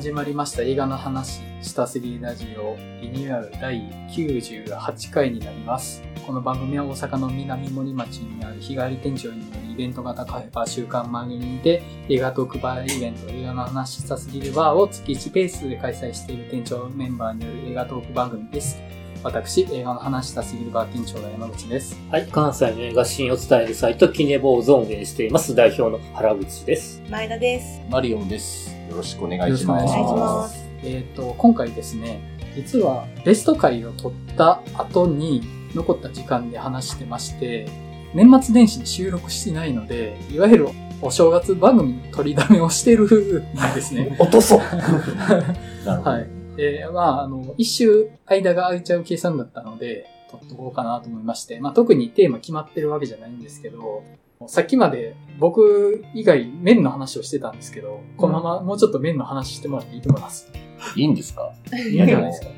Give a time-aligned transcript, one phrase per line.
[0.00, 6.02] 始まりました映画の話したすぎラジオリニューアル第98回になります。
[6.26, 18.78] この番組は大阪の南森町にある日帰り店長によるイベント型カフェバー週刊マグニで映画トークバーイベント映画の話したすぎるバーを月1ペースで開催している店長メンバーによる映画トーク番組です。
[19.22, 21.94] 私、映画の話したすぎるバー店長の山口です。
[22.10, 27.02] はい、関西の映画シーンを伝えるサイト、キネボーズを運営しています、代表の原口です。
[27.10, 27.82] 前田です。
[27.90, 28.79] マリオンです。
[28.90, 29.96] よろしくお願いします。
[29.96, 30.04] ま。
[30.04, 32.20] ますえっ、と、今回ですね、
[32.56, 35.42] 実はベスト回を取った後に
[35.74, 37.68] 残った時間で話してまして、
[38.14, 40.68] 年末年始に収録してないので、いわゆる
[41.00, 44.16] お正月番組の取りだめをしてるんですね。
[44.18, 44.58] 落とそう。
[45.86, 46.56] はい。
[46.56, 54.02] で、まあ、あの、一周間が空いちゃう計算だったので、取っとこうかなと思いまして、まあ、特にテーマ決まってるわけじゃないんですけど、
[54.46, 60.50] さっきまで僕以外麺の話をしてたんですけど、このままもうちょっと麺の話してもらっていいと思います？
[60.96, 61.52] いいんですか？
[61.92, 62.48] 嫌じゃないですか。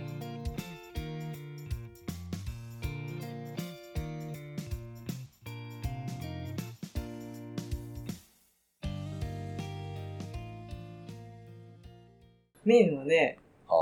[12.64, 13.38] 麺はね、
[13.68, 13.74] あ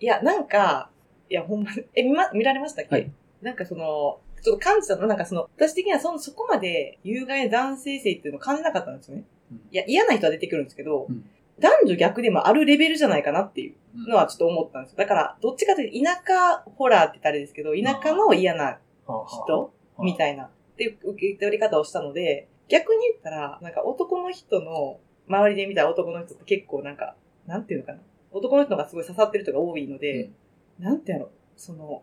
[0.00, 0.88] いや、なんか、
[1.28, 3.10] いや、ほんま、え、見ま、見られましたっけ、はい。
[3.42, 9.24] なんかその、ちょっと感じたのは、なんかその、私的にはその、そこまで有害な男性性っていうのを感じなかったんですよね。
[9.52, 11.24] うんいや、嫌な人は出てくるんですけど、うん
[11.60, 14.98] 男女逆でもあるレベルじゃないかなっていうのはちょっと思ったんですよ。
[14.98, 18.78] だから、どっちかというと、田舎ホラーって言ったらあれですけど、田舎の嫌な
[19.26, 27.98] 人みたいな、っていう受け取り方をしたので、逆に言ったら、なんか男の人の、周りで見た男の人って結構なんか、なんていうのかな。
[28.30, 30.30] 男の人がすごい刺さってる人が多いので、
[30.78, 32.02] なんていうの、その、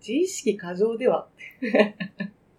[0.00, 1.26] 自意識過剰では、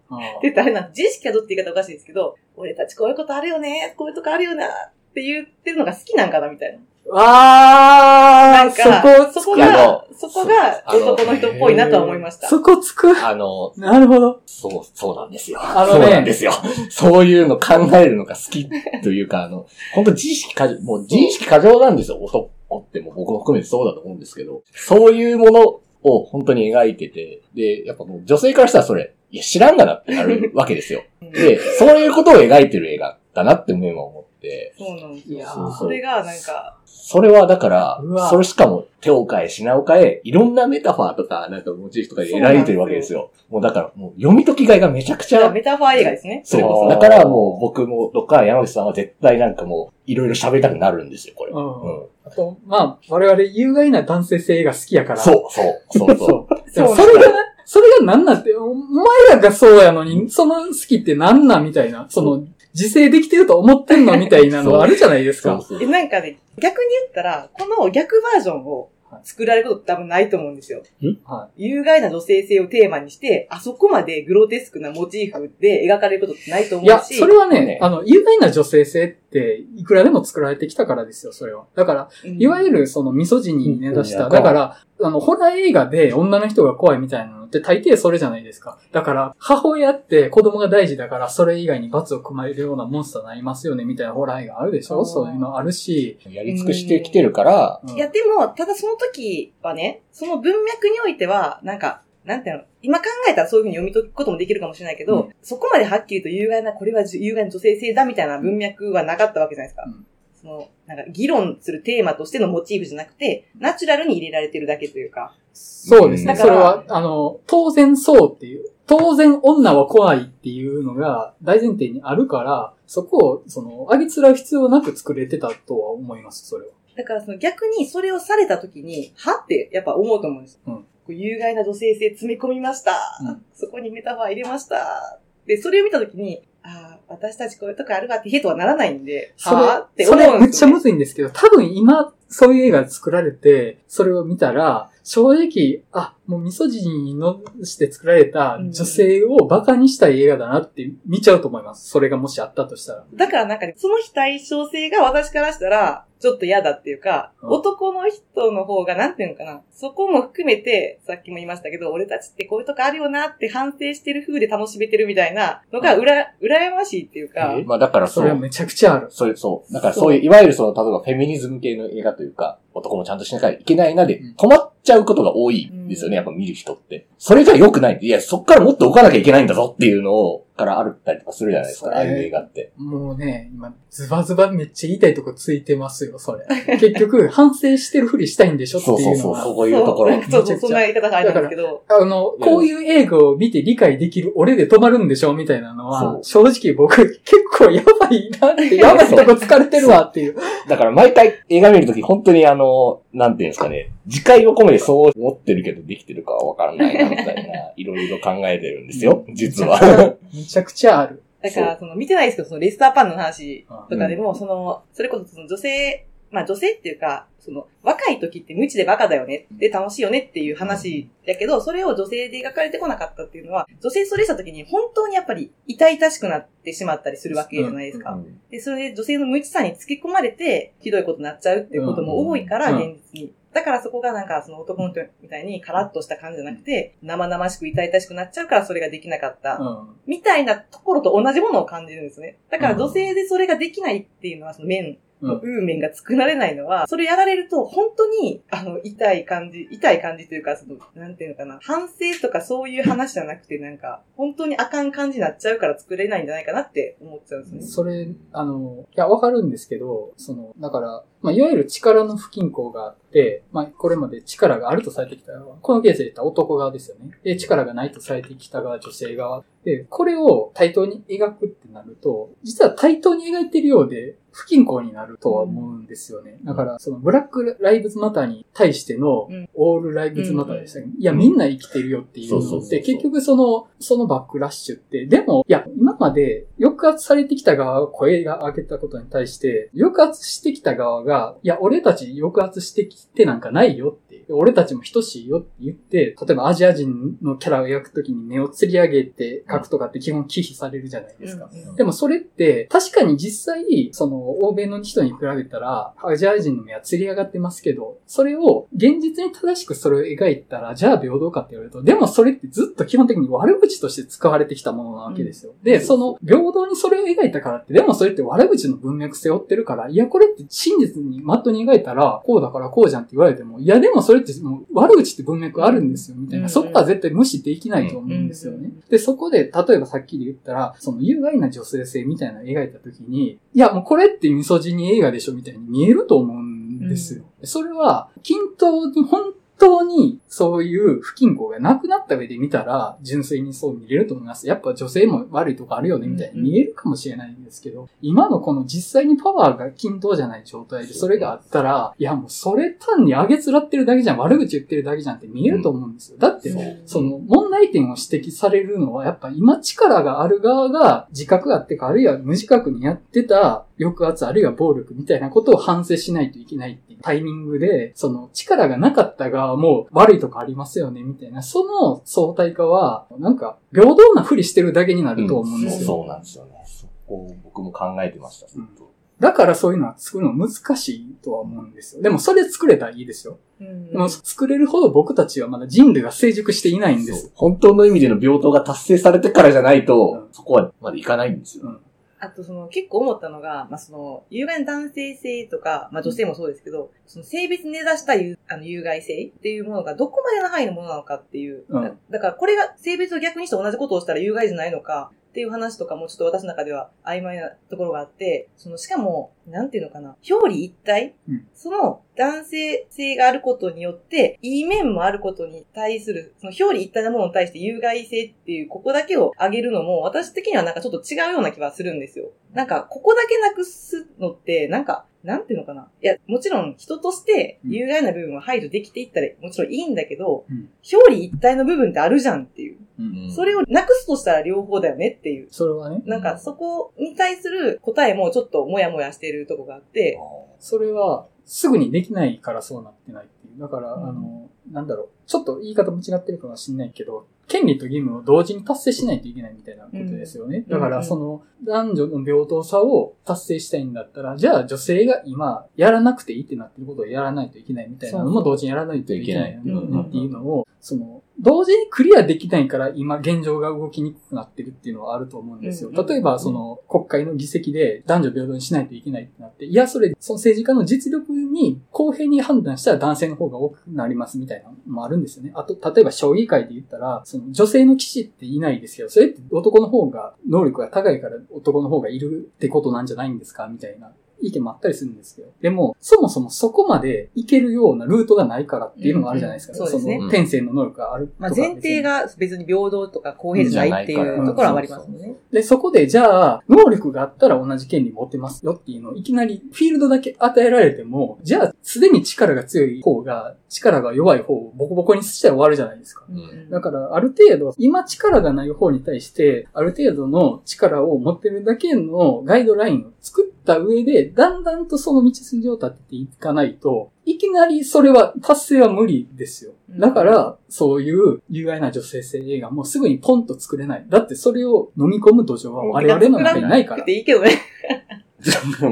[0.09, 4.69] あって言ったらあれなん自意識過剰って言い方おかしいですけど、俺たちこういうことあるよね、こういうとこあるよな、っ
[5.13, 6.79] て言ってるのが好きなんかな、みたいな。
[7.09, 12.49] あー、なんか、そこ、そこが、そこが男の人っぽいなとは思いました。
[12.49, 13.09] そこつく？
[13.11, 13.29] あ。
[13.29, 14.41] あの、なるほど。
[14.45, 15.59] そう、そうなんですよ。
[15.61, 16.51] あのねそうなんですよ。
[16.89, 18.67] そういうの考えるのが好き
[19.03, 22.17] というか、あの、本当自意識過剰、もう自意識過剰なんですよ。
[22.21, 31.03] 男っても僕も含めてそうだと思うんですけど、そういうものを本当に描いてて、で、やっぱもう女性からしたらそれ、いや、知らんがなってなるわけですよ。
[31.21, 35.45] うんで、そういうことを描いてる映画だなって面は思って、そうなんですよ。
[35.45, 43.31] そうそれがなんか、それはだからそれしかも手を変え品を変え、いろんなメタファーとか、なんかモチーフとかで得られてるわけですよ。
[43.49, 46.41] もうだから、もう読み解きがいがめちゃくちゃ、メタファー映画ですね。
[46.43, 51.51] そうだからもう僕もとか山口さんは絶対なんかもう、いろいろ喋りたくなるんですよ、これ。
[51.51, 51.55] う。
[51.55, 52.05] うんん。
[52.25, 55.19] あと、まあ、我々有害な男性性が好きやから。
[55.19, 56.71] そう、そう、そう、そう。
[56.73, 57.21] そうそれが、
[57.69, 62.43] それが何なんて、お前らがそうやのに、その好きって何なんみたいな、その、
[62.73, 65.61] 自制できてると思ってんのみたいなの あるじゃないですか。
[65.61, 68.89] そうえ、なんかね、逆に言ったら、この逆バージョンを
[69.23, 70.83] 作られることって多分ないと思うんですよ。
[71.25, 76.83] は有害な女性性をテーマにして、あそこまでグロテスクなモチーフで描かれることってないとい。
[76.83, 77.17] いや、思うし。
[77.17, 79.26] それはねね、あの、有害な女性性って、
[79.75, 81.65] いくらでも作られてきたからですよ、それは。
[81.75, 88.77] だから、うんいわゆるそのミソジニーに根ざした、うんだから、あの、ホラー映画で女の人が怖いみたいなのって大抵それじゃないですか。
[88.91, 95.05] だから、母親って子供が大事だから、それ以外に罰を組まれるようなモンスターになりますよね、みたいなホラー映画あるでしょ？
[95.05, 96.17] そういうのあるし。
[96.29, 109.83] やり尽くしてきてるから、うんいや、でも、ただその時はね、その文脈においては、なんか、なんていうの、今考えたらそういうふうに読み解くこともできるかもしれないけど、うそこまではっきりと有害な、これは有害な女性性だみたいな文脈はなかったわけじゃないですか。
[109.87, 110.05] うん
[110.39, 115.33] その、なんか、議論するテーマとしてのモチーフじゃなくて、ナチュラルに入れられてるだけというか。
[115.51, 116.35] そうですね。
[116.35, 126.73] だからそれは、あの、当然そうっていう、当然女は怖いっていうのが大前提にあるから、そこを、その、上げつらう必要なく作れてたとは思います、それは。
[126.95, 130.59] だからその逆にそれをされた時に、はってやっぱ思うと思うんです。
[130.67, 135.19] うんこう有害な女性性詰め込みました、うんそこにメタファー入れました。
[135.47, 140.39] で、それを見た時に、ああ、私たちこういうとこあるわってヘとはならないんで、それはあってそ思うんですよ、ね。
[140.39, 151.89] れめっちゃむずいんですけど、多分今、そういう映画作られて、それを見たら、正直、あ、もうミソジニーのして作られた女性をバカにしたい映画だなって見ちゃうと思います。
[151.89, 153.05] それがもしあったとしたら。
[153.13, 169.07] だからなんかね、その非対称性が私からしたら、ちょっと嫌だっていうか、うん男の人の方が、なんていうのかな、そこも含めて、さっきも言いましたけど、俺たちってこういうとこあるよなって反省してる風で楽しめてるみたいなのが、うら、羨ましいっていうか、まあだからそうそれは、めちゃくちゃある。
[169.09, 169.73] それ、そう。
[169.73, 177.07] だからそういう、いわゆるその、例えばフェミニズム系の映画というか、男もちゃんとしなきゃいけないなでうん、止まっちゃうことが多いんですよね、うんやっぱ見る人って。
[177.17, 177.99] それじゃ良くない。
[178.01, 182.71] いや、そっからもっと動かなきゃいけないんだぞっていうのを、からあるったりとかするじゃないですか、ああいう映画って。
[182.75, 186.45] もうね、今、ズバズバめっちゃ言いたいとこついてますよ、それ。
[186.77, 189.43] 結局、 反省してるふりしたいんでしょってそうそうそう、いう。
[189.43, 191.83] そういうところそう、そんな言い方があるんですけど。
[191.87, 200.35] あの、こういう映画を見て理解できる俺で止まるんでしょみたいなのは、正直僕結構やばいなって、やばいとこ疲れてるわっていう。
[200.67, 210.15] だから毎回映画見るとき本当にあの、なんていうんですかね、自戒を込めてそう思ってるけどできてるかはわからないな、みたいな、 いろいろ考えてるんですよ、実は。
[210.31, 211.23] めちゃくちゃある。
[211.41, 228.19] だから、その、見てないですけど、その、レスターパンの話とかでも、その、それこそ、その、女性、まあ女性っていうか、その、若い時って無知でバカだよね、で楽しいよねっていう話だけど、それを女性で描かれてこなかったっていうのは、女性それした時に本当にやっぱり痛々しくなってしまったりするわけじゃないですか。
[228.51, 233.33] で、それで女性の無知さにつけ込まれて、ひどいことになっちゃうっていうことも多いから、うん現実に。
[233.53, 239.57] だからそこがなんかその男の人みたいにカラッとした感じじゃなくて、生々しく痛々しくなっちゃうからそれができなかった。
[239.57, 239.95] うん。
[240.05, 242.37] みたいなところと同じものを感じるんですね。
[242.51, 257.61] だから女性でそれができないっていうのは、その面、うんウーメンが作られないのは、それやられると本当に、あの、痛い感じ、痛い感じというか、その、なんていうのかな、反省とかそういう話じゃなくて、なんか、本当にあかん感じになっちゃうから作れないんじゃないかなって思っちゃうんですね。
[257.61, 267.11] それ、あの、いや、わかるんですけど、その、だから、まあ、いわゆる力の不均衡があって、まあ、これまで力があるとされてきた側、このケースで言ったら男側ですよね。
[267.23, 269.43] で、力がないとされてきた側、女性側。
[269.63, 276.37] で、これを対等に描くってなると、実は対等に描いてるようで、不均衡になるとは思うんですよね。
[276.43, 280.89] だから、その、ブラックライブズマターに対してのうん、オールライブズマターでしたね。
[280.95, 291.06] いや、みんな生きてるよっていうのって、結局その、そのバックラッシュって、でも、いや、今まで抑圧されてきた側が声が上げたことに対して、抑圧してきた側が、
[291.43, 301.49] いや、俺たち抑圧してきてなんかないよっ、俺たちも等しいよって言って、例えばアジア人のキャラを描くときに目を吊り上げて描くとかって基本忌避されるじゃないですか。
[301.51, 315.53] うんでもそれって、確かに実際、その、欧米の人に比べたら、アジア人の目は吊り上がってますけど、それを、現実に正しくそれを描いたら、じゃあ平等かって言われると、でもそれってずっと基本的に悪口として使われてきたものなわけですよ。
[315.63, 326.45] で、その、平等にそれを描いたからって、でもそれって悪口の文脈背負ってるから、いや、これって真実にマットに描いたら、こうだからこうじゃんって言われても、いや、でもそれってもう悪口って文脈あるんですよ、みたいな。
[326.45, 328.71] うんそこは絶対無視できないと思うんですよね。
[328.89, 337.23] で、そこで、例えばさっきで言ったら、その有害な女性性みたいなのを描いたときに、いや、もうこれってミソジニ映画でしょみたいに見えると思うんですよ。
[337.43, 344.47] それは、均等に、本当にそういう不均衡がなくなった上で見たら、純粋にそう見れると思います。
[344.47, 356.17] やっぱ女性も悪いとこあるよね、みたいに見えるかもしれないんですけど、今のこの実際にパワーが均等じゃない状態でそれがあったら、いやもうそれ単に上げつらってるだけじゃん、悪口言ってるだけじゃんって見えると思うんですよ。
[356.17, 375.87] だって、その問題点を指摘されるのは、やっぱ今力がある側が自覚があってか、あるいは無自覚にやってた抑圧、あるいは暴力みたいなことを反省しないといけないっていうタイミングで、その力がなかった側も悪いとこありますよね、みたいな、その相対化は、なんか平等なふりしてるだけになると思うんですよ。
[375.87, 376.51] そうなんですよね。
[376.65, 378.87] そこを僕も考えてました、ずっと。
[379.19, 382.03] だからそういうのは作るの難しいとは思うんですよ。
[382.03, 383.39] でもそれ作れたらいいですよ。
[383.59, 387.31] うんでも作れるほど僕たちはまだ人類が成熟していないんです。
[387.33, 391.79] 本当の意味での平等が達成されてからじゃないと、そこはまだいかないんですよ。
[392.27, 401.65] あとその結構思ったのが、まあその、有害な男性性とか、まあ女性もそうですけど、その性別に根ざした有あの有害性っていうものがどこまでの範囲のものなのかっていう。
[401.69, 422.31] うんだだからこれが性別を逆にして同じことをしたら有害じゃないのかっていう話とかもちょっと私の中では曖昧なところがあって、そのしかも、なんていうのかな、表裏一体、うんその男性性があることによって、いい面もあることに対する、その表裏一体なものに対して有害性っていう、ここだけを上げるのも、私的にはなんかちょっと違うような気はするんですよ。
[422.53, 425.89] なんか、ここだけなくすのって、なんか、なんていうのかな。
[426.01, 432.77] いや、もちろん人として有害な部分は排除できていったらもちろんいいんだけど、うん表裏一体の部分ってあるじゃんっていう。
[432.97, 435.47] うんそれをなくすとしたら両方だよねっていう。
[435.51, 436.01] それはね。
[436.05, 440.17] なんかそこに対する答えもちょっともやもやしてるとこがあって、
[440.59, 443.59] それは、すぐにできないからそうなってないっていう。
[443.59, 445.09] だから、あの、なんだろう。
[445.27, 450.59] ちょっと言い方も違ってるかもしれないけど、権利と義務を同時に達成しないといけないみたいなことですよね。
[450.59, 465.91] うんだから、その、男女の平等さを達成したいんだったら、じゃあ女性が今、やらなくていいってなってることをやらないといけないみたいなのも同時にやらないといけないっていうのを、その、同時にクリアできないから今現状が動きにくくなってるっていうのはあると思うんですよ。
[465.91, 475.51] 例えば、その、国会の議席で男女平等にしないといけないってなって、いや、それ、その政治家の実力に公平に判断したら男性の方が多くなりますみたいなのもあるんですよね。
[475.55, 479.09] あと、例えば将棋界で言ったら、その女性の棋士っていないですよ。
[479.09, 483.67] それって男の方が能力が高いから男の方がいるってことなんじゃないんですか？
[483.67, 485.51] みたいな意見もあったりするんですけど。
[485.61, 489.73] でも、そもそもそこまで行けるようなルートがないからっていうのもあるじゃないですか。
[489.73, 495.35] うんうんそうですねの天性の能力があるまあ前提が別に平等とか公平じゃないっていうところはありますもんね。
[495.51, 506.25] で、そこで、じゃあ、能力があったら同じ権利持ってますよっていうのをいきなりフィールドだけ与えられても、じゃあ、すでに力が強い方が、力が弱い方をボコボコにして終わるじゃないですか。
[506.29, 519.73] うんだから、ある程度、今力がない方に対して、ある程度の力を持ってるだけのガイドラインを作った上で、だんだんとその道筋を立てていかないと、いきなりそれは達成は無理ですよ。
[519.89, 524.05] だから、そういう有害な女性性映画もすぐにポンと作れない。
[524.07, 527.51] だってそれを飲み込む土壌は我々の中にないからいいけどね。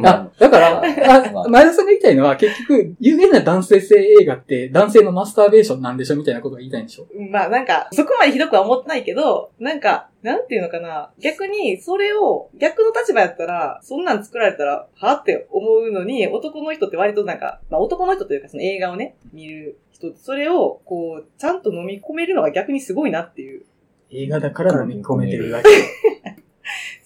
[0.04, 0.82] あ、だから、ま
[1.42, 7.06] ああ前田さんが言いたいのは結局、有限な男性性映画って男性のマスターベーションなんでしょみたいなことが言いたいんでしょ？
[7.32, 11.12] まあなんか、そこまでひどくは思ってないけど、なんか、なんていうのかな。
[11.20, 23.64] 逆に、それを、逆の立場やったら、そんなん作られたら、はって思うのに、男の人って割となんか、まあ男の人というかその映画をね、見る人それを、こう、ちゃんと飲み込めるのが逆にすごいなっていう。
[24.12, 25.70] 映画だから飲み込めてるだけ。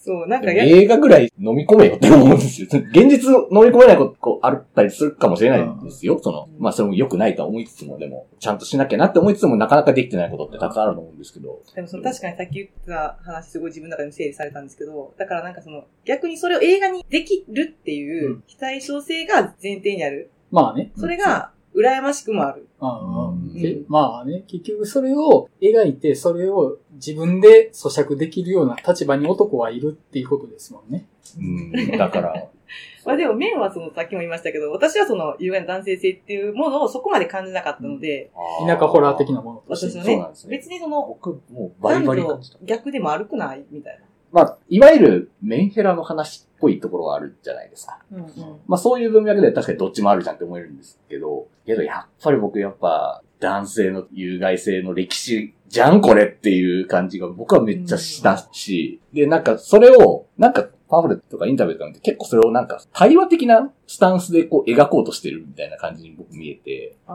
[0.09, 2.67] そう、なんか映画ぐらい飲み込めよって思うんですよ。
[2.67, 6.19] 現実飲み込めないことこうあったりするかもしれないんですよ。
[6.19, 11.61] その、まあそれも良くないとは思いつつも、でも、ちゃんとしなきゃなって思いつつも、なかなかできてないことってたくさんあると思うんですけど。
[11.75, 20.31] でもその確かにさっき言った話すごい自分の中でも整理されたんですけど、だからなんかその逆にそれを映画にできるっていうう非対称性が前提にある。
[20.49, 20.91] まあね。
[20.97, 22.67] それが羨ましくもある。
[22.81, 31.07] うんうんでまあね、結局それを描いて、それを自分で咀嚼できるような立場に男はいるっていうことですもんね。
[31.37, 31.97] うん。
[31.97, 32.49] だから、
[33.05, 38.29] まあでも面はそのさっきも言いましたけど、私はその有害な男性性っていうものをそこまで感じなかったので、
[38.67, 39.99] 田舎ホラー的なものとして。
[39.99, 42.23] 私はねね別にその僕、もうバリバリ。
[42.63, 43.99] 逆でも悪くないみたい
[44.31, 47.99] まあ、いわゆるメンヘラの話っぽいところがあるじゃないですか。
[48.11, 48.17] な。
[48.17, 48.59] うんうん。
[48.67, 67.13] まあそういう文脈で確かにどっちもあるじゃんって思えるんですけど、けどやっぱり僕やっぱ男性の有害性の歴史じゃんこれっていう感じが僕はめっちゃしたし、でなんかそれを、なんかパンフレットとかインタビューとか見て結構それをなんか対話的なスタンスでこう描こうとしてるみたいな感じに僕見えて、あ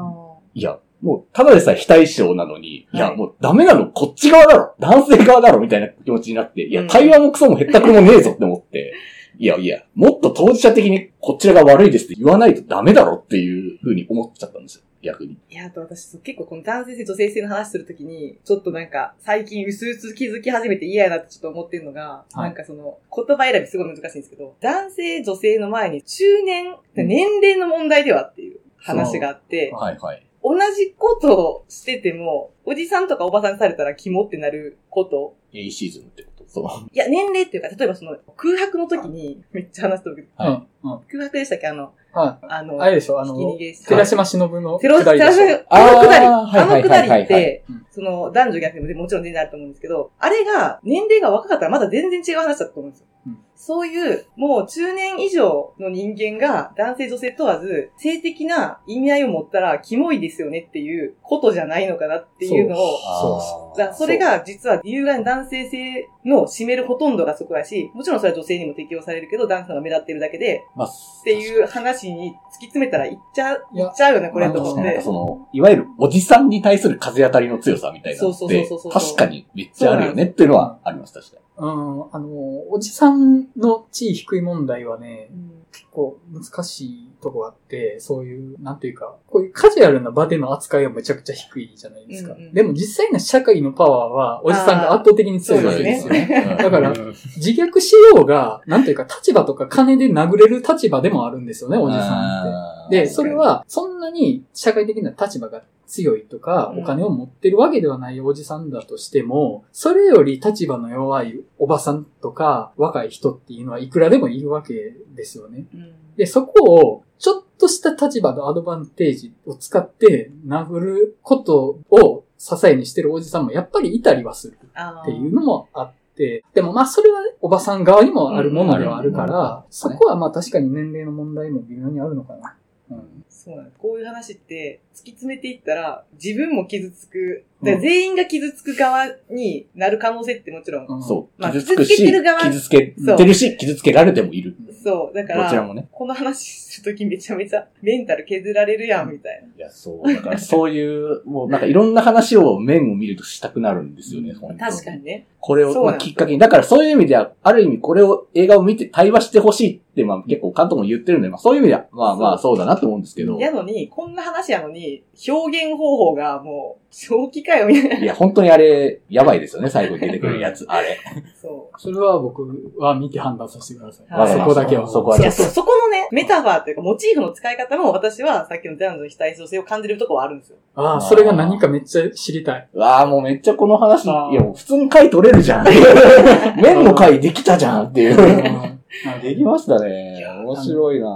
[0.55, 2.89] いや、もう、ただでさえ非対称なのに、い。
[2.93, 4.75] や、はいもうダメなのこっち側だろ。
[4.79, 8.95] 男性側だろみたいな気持ちになって、いうや、ん対話もクソもへったくれもねえぞって思って、
[9.37, 15.37] いやいや、もっと当事者的にこっちらが悪いですって言わないとダメだろっていう風に思っちゃったんですよ、逆に。
[15.51, 22.45] いや、あと私結構この男性性、女性性の話するときに、ちょっとなんか最近薄々気づき始めて嫌やなってちょっと思ってるのが、はい。
[22.45, 30.27] なんかその言葉選びすごい難しいんですけど、男性、女性の前に中年、年齢の問題ではっていう話があって、はいはい。
[30.45, 35.35] 同じことをしてても、おじさんとかおばさんにされたらキモってなること。
[35.55, 36.45] エイシーズンってこと。
[36.47, 36.65] そう。
[36.93, 40.89] いや、年齢っていうか、例えばその空白の時に、めっちゃ話すとけど、はい。
[41.11, 41.67] 空白でしたっけ？
[41.69, 42.47] あの、はい。
[42.47, 43.19] あの、あれでしょ？
[43.19, 43.89] あのひき逃げした。
[43.89, 45.25] 寺島しのくだりで
[45.71, 53.07] あのくだり、あのくだりってうん、その男女逆でももちろん全然あると思うんですけど、あれが年齢が若かったらまだ全然違う話だったと思うんですよ。
[53.27, 70.91] うんそういう、もう中年以上の人間が男性女性問わず、性的な意味合いを持ったらキモいですよねっていうことじゃないのかなっていうのを、あーだからそれ、が実は有害な男性性の占めるほとんどがそこやし、もちろんそれは女性にも適用されるけど、男性のが目立ってるだけで、まあ、っ
[71.25, 75.01] ていう話に突き詰めたらいっちゃう、いっちゃうよね、これと思って。
[75.01, 81.44] その、いわゆるおじさんに対する風当たりの強さみたいなそうそうそうそう確かにめっちゃあるよねっていうのはあります、確かに。
[81.57, 82.05] うん。
[82.13, 85.31] あの、おじさんの地位低い問題はね、
[85.73, 92.35] 結構難しいとこあって、そういう、なんていうか、こういうカジュアルな場での扱いはめちゃくちゃ低いじゃないですか。
[92.35, 96.27] うんうんでも実際の社会のパワーは、おじさんが圧倒的に強いわけですよね。
[96.27, 102.74] ねだからうん自虐しようが、なんていうか、立場とか金で殴れる立場でもあるんですよね、おじさんって。
[102.91, 103.35] で、それ。
[103.35, 106.83] は、そんなに社会的な立場が強いとか、うん。
[106.83, 115.67] お金を持ってるわけではないおじさんだとしても、それより立場の弱いおばさんとか若い人っていうのはいくらでもいるわけですよね。
[115.75, 115.93] うん。
[116.17, 129.31] で、そこを、ちょっとした立場のアドバンテージを使って殴ることを支えにしてるおじさんもやっぱりいたりはするっていうのもあって、でもまあそれはね、おばさん側にもあるものではあるかうん。
[129.31, 132.57] ら、そこはまあ確かに年齢の問題も微妙にあるのかな。
[132.91, 133.25] うん。
[133.29, 133.79] そうなんです。
[133.79, 141.43] こういう話って突き詰めていったら自分も傷つく、全員が傷つく側になる可能性ってもちろん、うんそう。
[141.43, 142.79] まあ傷つくし、傷つけてる側傷つけ
[143.17, 144.57] てるし、傷つけられてもいる。
[144.83, 145.89] そう、だかどちらら、もね。
[145.91, 149.49] この話するときめちゃめちゃメンタル削られるやん、みたいな。
[149.49, 150.13] いや、そう。
[150.13, 155.27] だからそういう、もうなんかいろんな話を面を見るとしたくなるんですよね、本当確かにね。
[155.41, 156.39] これを、まあ、きっかけに。
[156.39, 163.39] だからそういう意味では、ある意味これを、映画を見て対話してほしいって、まあ結構監督も言ってるんで、まあそういう意味では、まあまあそうだなと思うんですけど。
[163.39, 167.97] やのに、こんな話やのに、表現方法がもう、正気かよ、みたいな。
[167.99, 170.99] いや、本当にあれ、やばいですよね、最後に出てくるやつ、あれ。
[171.41, 172.47] そそれは僕
[172.79, 174.13] は見て判断させてください。
[174.13, 174.83] はいそこだけは。
[174.83, 174.85] う。
[174.85, 180.57] いや、そこはねそう、そこのね、メタファーっていうか、モチーフの使い方も、私はさっきのジャンルの非対称性を感じるところはあるんですよ。
[180.77, 182.69] ああ、それが何かめっちゃ知りたい。
[182.73, 185.67] うわあもうめっちゃこの話、いや、もう普通に回取れるじゃん。
[186.61, 188.79] 面の回できたじゃんっていう。
[189.23, 190.25] できましたね。
[190.45, 191.07] 面白いな。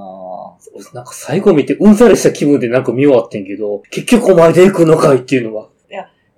[0.95, 5.69] なんか最後見てうんざりした気分でなんか見終わってんけど、結局お前で行くのかいっていうのは。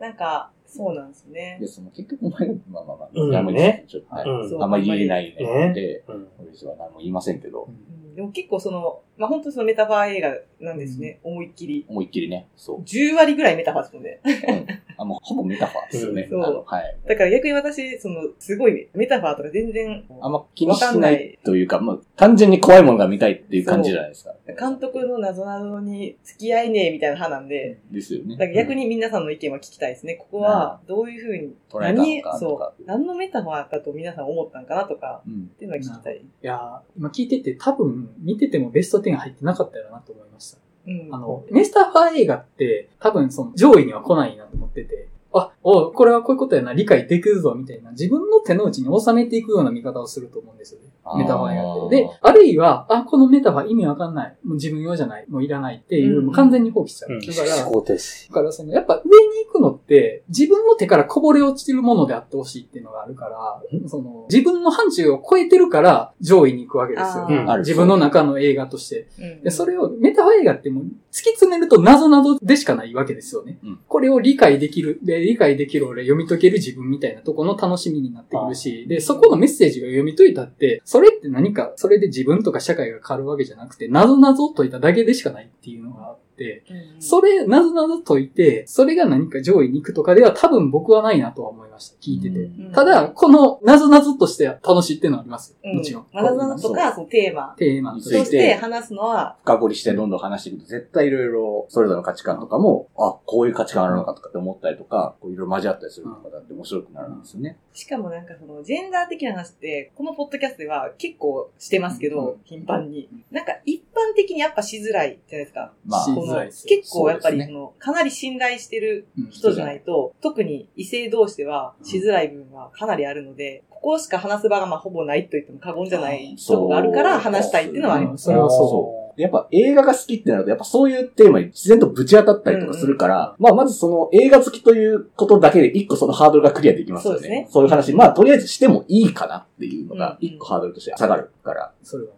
[0.00, 1.58] なんか、そうなんですね。
[1.60, 1.68] いや、。
[1.68, 3.84] その結局お前が、まあまあまあ、うんあんまりね。
[3.86, 4.62] ちょっとはいうん。
[4.62, 5.68] あんまり言えないね。
[5.68, 6.28] ので、うん。
[6.54, 11.20] 私は何も言いませんけど、うんでも結構その、まあ、本当にそのメタファー映画なんですね。
[11.24, 11.86] 思いっきり。
[11.88, 12.82] 思いっきりね、そう。
[12.82, 14.82] 10割ぐらいメタファーですもんね。
[14.98, 16.28] あ、もうほぼメタファーですよね。
[16.30, 16.96] うんあのはい。
[17.08, 24.34] だから逆に私、その、すごいメタファーとか全然、あんま気にしないというか、まあ、単純に怖いものが見たいっていう感じじゃないですか。
[24.58, 28.36] 監督の謎々に付き合いねえみたいな派なんで、ですよね。
[28.36, 30.16] だから逆に皆さんの意見は聞きたいですね。
[30.16, 35.50] ここは、どういうふうに、捉えたの何、かとそかう、何のメタファーだと皆さん思ったんかなとか、うん。
[35.54, 36.16] っていうのは聞きたい。
[36.16, 40.58] いやー今聞いてて多分見ててもベスト10入ってなかったよなと思いました。
[40.86, 41.08] うん。
[41.14, 50.88] あの、メスターファー映画って多分その上位には来ないなと思ってて、あ、おこれはこういうことやな、理解できるぞ、みたいな、自分の手の内に収めていくような見方をすると思うんですよね。
[51.16, 51.96] メタファー映画って。
[51.96, 54.36] で、あるいは、あ、このメタファー意味わかんない。
[54.44, 55.24] もう自分用じゃない。
[55.28, 57.12] もういらないっていう、うんもう完全に放棄しちゃう。
[57.12, 57.20] うん。
[57.20, 58.28] だから、思考停止。
[58.28, 67.28] だからその、やっぱ上に行くのって、自分の手からこぼれ落ちてるものであってほしいっていうのがあるから、その、自分の範疇を超えてるから上位に行くわけですよ。
[67.58, 69.08] 自分の中の映画として。
[69.18, 73.58] うんで、それを、メタファー映画ってもう、突き詰めると謎々でしかないわけですよね。
[73.64, 73.80] うん。
[73.88, 91.96] これを理解できる、で、理解できる俺読み解ける自分みたいなところの楽しみになってくるし、で、そこのメッセージが読み解いたって、それって何か、それで自分とか社会が変わるわけじゃなくて、謎々を解いただけでしかないっていうのがあって、うんそれ、謎々解いて、それが何か上位に行くとかでは多分僕はないなとは思いました。
[92.00, 92.40] 聞いてて。
[92.40, 95.56] うんただ、この謎々として楽しいっていうのはあります。
[95.64, 96.06] うんもちろん。
[96.12, 98.06] まだなとか、そのテーマテーマととし。
[98.12, 107.58] についてして話すのは、深掘りしてどんどん話していくと、絶対いろいろ、それぞれの価値観とかも、あ、こういう価値観あるのかとかって思ったりとか、こういろいろ交わったりするとかだって面白くなるんですよね。
[107.72, 113.08] しかもなんかその、ジェンダー的な話って、このポッドキャストでは結構してますけど、頻繁に。
[113.30, 115.72] なんか一般的にやっぱしづらいじゃないですか。
[115.86, 128.24] まあし、この結構やっぱりその、かなり信頼してるうん人じゃないと、特に異性同士ではしづらい部分はかなりあるので、ここしか話す場がまあほぼないと言っても過言じゃないとこがあるから話したいっていうのはあります。
[128.24, 128.68] それはそう。
[128.68, 129.00] そう。
[129.16, 137.18] でやっぱ映画が好きってなると、やっぱそういうテーマに自然とぶち当たったりとかするから、まあまずその映画好きということだけで一個そのハードルがクリアできますよね。
[137.18, 137.48] そうですね。
[137.50, 141.72] そういう話、まあとりあえずしてもいいかなっていうのがうん一個ハードルとして下がるから。
[141.82, 142.12] それは。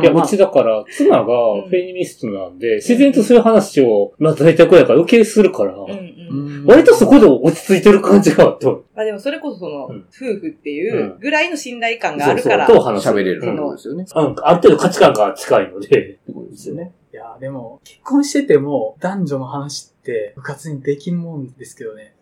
[0.00, 5.74] いや、うちだから、妻がフェミニストなんで、自然とそういう話を、まあ大体こうやから受け入れするから、
[6.66, 10.06] 割とそこで落ち着いてる感じがあって、まあでもそれこそその、うん。
[10.14, 14.04] 夫婦っていうぐらいの信頼感があるから、そうそうと喋れるってことですよね。
[14.14, 14.36] うん。
[14.42, 16.92] ある程度価値観が近いので、ってことですよね。
[17.12, 22.16] いや、でも、結婚してても、男女の話って、部活にできんもんですけどね。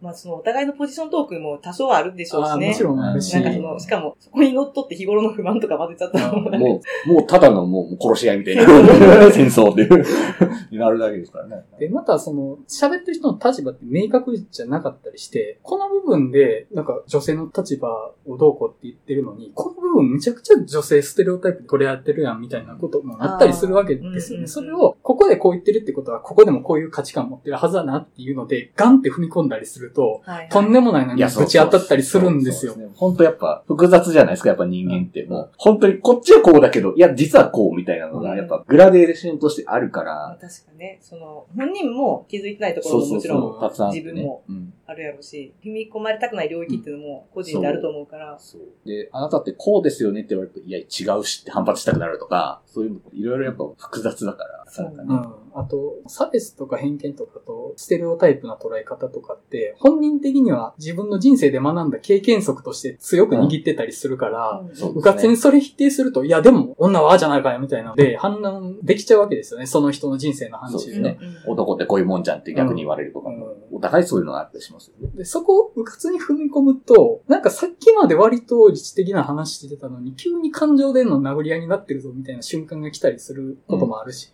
[0.00, 2.68] まあそのお互いのポジショントークも多少はあるでしょうしね。
[2.68, 3.34] もちろんあるし。
[3.34, 8.62] なんかその、しかも、そこに乗っ取って日頃の不満とか混ぜちゃったらもうもう、もうただのもう殺し合いみたいな
[9.30, 10.04] 戦争っていう、
[10.70, 11.64] になるだけですからね。
[11.78, 17.88] で、またその、喋ってる人の立場って明確じゃなかったりして、この部分で、なんか女性の立場
[18.26, 24.46] をどうこうって言ってるのに、この部分めちゃくちゃ女性ステレオタイプで取り合ってるやんみたいなこともあったりするわけですよね。
[24.46, 30.48] それを、ここでこう言ってるってことは、ここでもこういう価値観持ってるはずだなっていうので、ガンって踏み込んだりすると、はいはい。
[30.48, 32.74] とんでもないのにいや、そうぶち当たったりするんですよ。
[32.94, 35.24] 本当やっぱ複雑じゃないですか、やっぱ人間って。
[35.24, 44.04] もう、本当にこっちはこうだけど、いや、実はこうみたいなのが、やっぱグラデーションとしてあるかまあら、確かね、その、本人も気づいてないところももちろんたくさんあってね。
[44.04, 44.72] 自分もうん。
[44.90, 48.62] あるやろうし、踏み込まれたくない領域っていうのも個人であると思うから、そう。
[48.84, 55.34] で、あなたってこうですよねって言われると、いや、違うしって反発したくなるとか、そういうの、いろいろやっぱ複雑だから、そうなかなかね。
[55.54, 55.60] うん。
[55.60, 64.76] あと、差別とか偏見とかと、ステレオタイプな捉え方とかって、本人的には自分の人生で学んだ経験則として強く握ってたりするから、うん。
[64.76, 67.90] そう部活にそれ否定すると、いやでも女はああじゃないかよみたいな。
[67.90, 69.66] ので、判断できちゃうわけですよね。
[69.66, 71.18] その人の人生の話でね。
[71.46, 73.40] 男ってこういうもんじゃんって逆に言われるとか、うん
[73.80, 75.10] お互いそういうのがあったりしますよね。
[75.16, 84.30] で、そこをうかつに踏み込むと、なんかさっきまで割と理知的な話してたのに、急に感情での殴り合いになってるぞみたいな瞬間が来たりすることもあるし、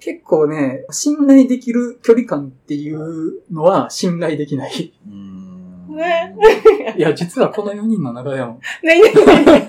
[0.00, 4.92] 結構ね、信頼できる距離感っていうのは信頼できない。
[5.88, 6.34] ね。
[6.96, 9.66] いや、実はこの4人の中でも、ねねね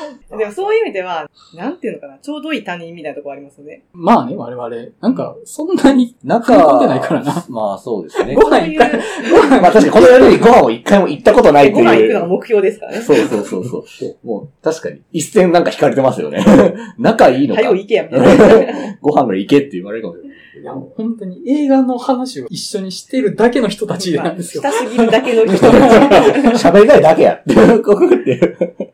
[0.36, 3.82] でもそういう意味では、なんていうのかな、ちょうどいい他人みたいなとこありますよね。
[3.92, 7.44] まあね、我々、なんか、そんなに仲んでないからな。
[7.48, 8.34] まあそうですね。
[8.40, 8.66] ご飯
[9.30, 12.14] ご飯まあ確かにこの4人にご飯を一回も行ったことないってご飯行くいう。
[12.14, 12.98] のが目標ですからね。
[13.00, 14.26] そうそうそうそう。
[14.26, 16.44] もう確かに一線なんか引かれてますよね。
[16.98, 17.66] 仲いいのかは。
[17.68, 18.96] よ行けや、みたいな。
[19.00, 20.36] ご飯ぐらい行けって言われるかもしれない。
[20.62, 24.62] いや、もう本当に映画の話を一緒にしてるだけの人たちなんですよ。
[24.64, 26.66] 親すぎるだけの人たち。
[26.66, 27.54] 喋りたいだけやって。
[27.80, 28.85] こうやって。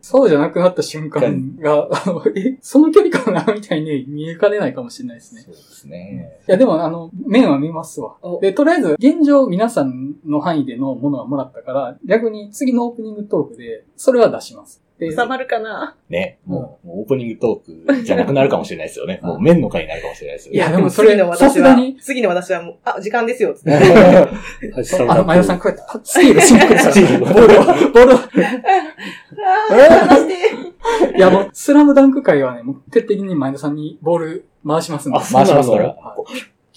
[0.00, 1.88] そうじゃなくなった瞬間が、
[2.36, 5.42] え、その距離かなみたいに見えかねないかもしれないですね。
[5.42, 6.38] そうですね。
[6.48, 8.40] いや、でも、あの、面は見ますわお。
[8.40, 14.82] で、とりあえず、現状皆さんの範囲でのものはもらったから、逆に次のオープニングトークで、それは出します。
[15.00, 15.96] で、収まるかな？
[16.10, 16.38] ね。
[16.44, 19.18] もう、もうオープニングトークじゃなくなるかもしれないですよね。
[19.22, 20.58] もう面の回になるかもしれないですよね。
[20.58, 23.72] いや、でもそれ次の、私さすがに、次の私はもう、あ、時間ですよ、つって。
[23.72, 31.16] あの、前田さん、こうやって、パッスキルシンクルさスチールボールを、ボールを、あー話して。
[31.16, 35.18] いや、もう、スラムダンク界はね、もう徹底的に前田さんにボール回しますんで。
[35.18, 36.16] あ回しますからは。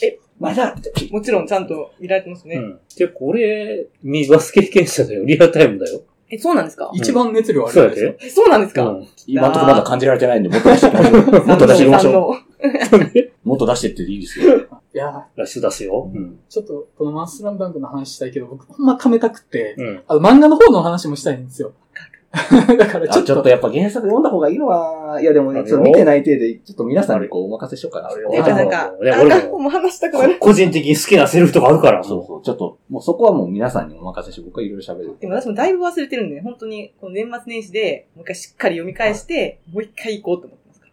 [0.02, 0.76] え、まだ
[1.12, 2.56] もちろんちゃんと見られてますね。
[2.56, 2.80] うん。
[2.98, 5.26] で、これ、ミバス経験者だよ。
[5.26, 6.04] リアルタイムだよ。
[6.34, 6.90] え、そうなんですか？
[6.94, 8.12] 一番熱量あそうやるんですよ。
[8.14, 8.18] で。
[8.26, 9.08] え、そうなんですか、うん。
[9.28, 11.46] 今のところまだ感じられてないんで、もっと出していきましょう。
[11.46, 12.44] もっと出していきましょう。
[13.48, 14.56] もっと出してっていいですよ。
[14.58, 16.10] いや、ラッシュ出すよ。
[16.14, 16.40] うん。
[16.48, 20.04] ちょっと、このマンスラムダンクの話したいけど、僕、ほんま溜めたくって、うん。
[20.08, 21.74] あの、漫画の方の話もしたいんですよ。
[22.80, 28.10] だから、ちょっとちょっと、やっぱ原作読んだ方がいいのは、いやでも、あるよちょっと見てない程度で、ちょっと皆さんにこうお任せしようかな。
[28.10, 30.38] なんか、いや俺も話したくなる。
[30.40, 32.04] 個人的に好きなセリフとかあるから。
[32.04, 32.42] そうそう。
[32.42, 35.16] ちょっと、もうそこはもう皆さんにお任せして、僕はいろいろ喋る。
[35.20, 40.92] でも私もだいぶ忘れてるんで、本当に、この年末年始で、もう一回しっかり読み返して、もう一回行こうと思ってますから。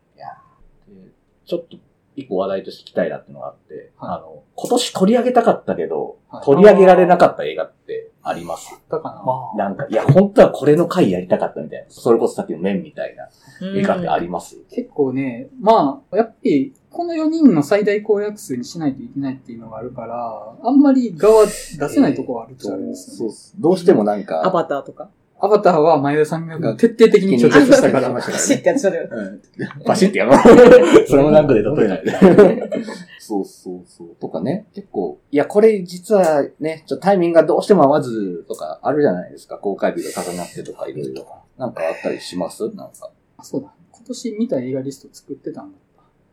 [0.95, 1.11] で
[1.47, 1.79] ちょっと、
[2.17, 8.79] 一個話題として聞きたいなっていうのがあって、はいあの、今年取り上げたかったけど、はい取り上げられなかった映画ってあります。
[8.91, 9.23] だか
[9.57, 9.65] な？
[9.69, 11.87] なんか、いや、本当はこれの回やりたかったみたいな。
[11.89, 13.29] それこそさっきの面みたいな
[13.75, 21.53] 映画ってあります、結構ね、まあ、やっぱり、この4人の最大公約数にしないといけないっていうのがあるから、あんまり側出
[21.89, 23.35] せないところはあるっちゃあるんですよね。
[23.59, 25.09] どうしてもなんか、アバターとか？
[25.43, 28.11] アバターは前田さんが徹底的に拒絶したから。
[28.13, 29.09] ました走 ってやってたよ。
[29.11, 29.41] うん
[29.87, 30.39] バシってやろう。
[31.09, 32.13] それもなんかで例えないで。
[33.31, 34.17] そうそうそう。
[34.21, 39.59] とかね、結構、いや、これ実はね、ちょっとタイミングがどうしても合わずとかあるじゃないですか。
[39.59, 41.25] 公開日が重なってとかいろいろ。
[41.57, 42.65] なんかあったりします？
[42.75, 43.11] なんか。
[43.37, 43.73] あそうだ。
[43.93, 45.81] 今年見た映画リスト作ってたんだっ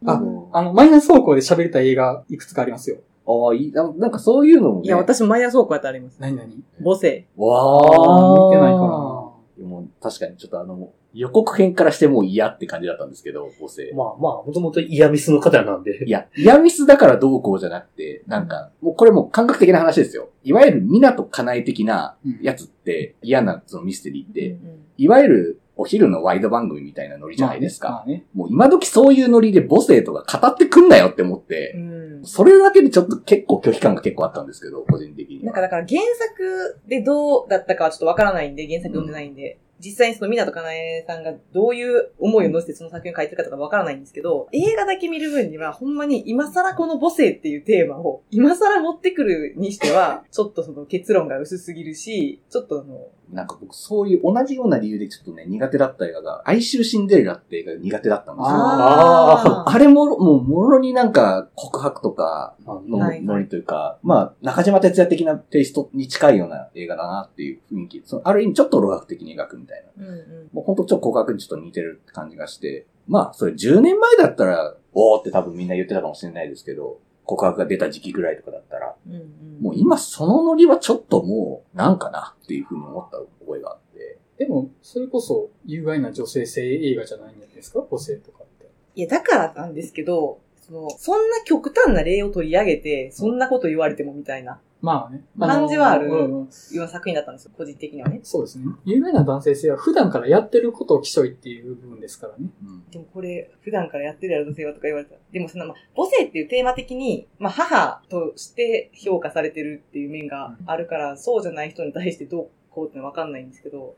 [0.06, 0.12] た。
[0.12, 2.98] あうんあの、マイナス方向で喋れた映画いくつかありますよ。
[3.28, 3.92] ああ、いいな。
[3.94, 4.86] なんかそういうのもね。
[4.86, 6.18] いや、私、マイナス倉庫やってあります。
[6.20, 6.50] 何々
[6.84, 7.28] 母性。
[7.36, 8.88] わあー見てないかな。
[8.88, 9.36] も
[9.82, 13.92] う確かにちょっとあの、予告編からしてもう嫌って感じだったんですけど、母性。
[13.96, 16.06] まあまあ、もともとイヤミスの方なんで。
[16.06, 20.30] いや、イヤミスだからどうこうじゃなくて、なんか、もうこれもう感覚的な話ですよ。
[20.44, 27.90] いわゆる港かなえ的なうんやつって、嫌なそのミステリーって、うんいわゆるお昼のワイド番組みたいなノリじゃないですか。
[27.90, 28.26] まあね。
[28.34, 35.46] もう今時そういうノリで母性とか語ってくんなよって思って、うんそれだけでちょっと結構拒否感が結構あったんですけど、個人的には。
[35.46, 58.56] なんかだから原作でどうだったかはちょっとわからないんで、原作読んでないんで、実際にその港かなえさんがどういう思いを乗せてその作品を書いてるかとかわからないんですけど、映画だけ見る分にはほんまに今更この母性っていうテーマを今更持ってくるにしては、ちょっとその結論が薄すぎるし、ちょっとあの、なんか僕そういう同じような理由でちょっとね、苦手だった映画が、哀愁シンデレラって映画が苦手だったんですよ。
[58.56, 68.04] あーあれも、もう、もろになんか告白とかのはいノリというか、まあ、中島哲也的なテイストに近いような映画だなっていう雰囲気。
[68.06, 70.06] そのある意味ちょっと露学的に描くみたいな。
[70.06, 70.50] うんうん。
[70.54, 79.22] もう本当ちょっと告白にちょっと似てる感じがして、まあ、それ10年前だったら、おーって多分みんな言ってたかもしれないですけど、告白が出た時期ぐらいとかだったら、うんうん
[79.62, 84.20] もう今そのノリはちょっともう、なんかなっていうふうに思った覚えがあって。
[84.38, 87.82] でも、それこそ有害な女性性映画じゃないんじゃないですか？
[87.90, 88.70] 母性とかって。
[88.94, 95.24] いや、だからなんですけど、その、そんな極端な例を取り上げて、そんなこと言われてもみたいな、まあね。
[95.40, 98.20] 感じはあるうんうんいう作品だったんですよ、個人的にはね。
[98.24, 98.66] そうですね。
[98.86, 102.50] 有害な男性性は普段からやってることをきしょいっていう部分ですからね。
[102.64, 105.22] うんでもこれ、普段からやってるやろ、女性はとか言われたら。
[105.32, 113.96] でもその、まあ、母性っていうテーマ的に、まあ、母として評価されてるっていう面があるから、そうじゃない人に対してどうこうってのはわかんないんですけど、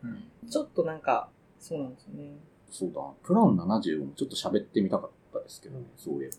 [0.49, 2.31] ちょっとなんか、そうなんですよね。
[2.71, 3.01] そうだ。
[3.23, 6.29] プラン70もちょっと喋ってみたかったですけどね、そういえ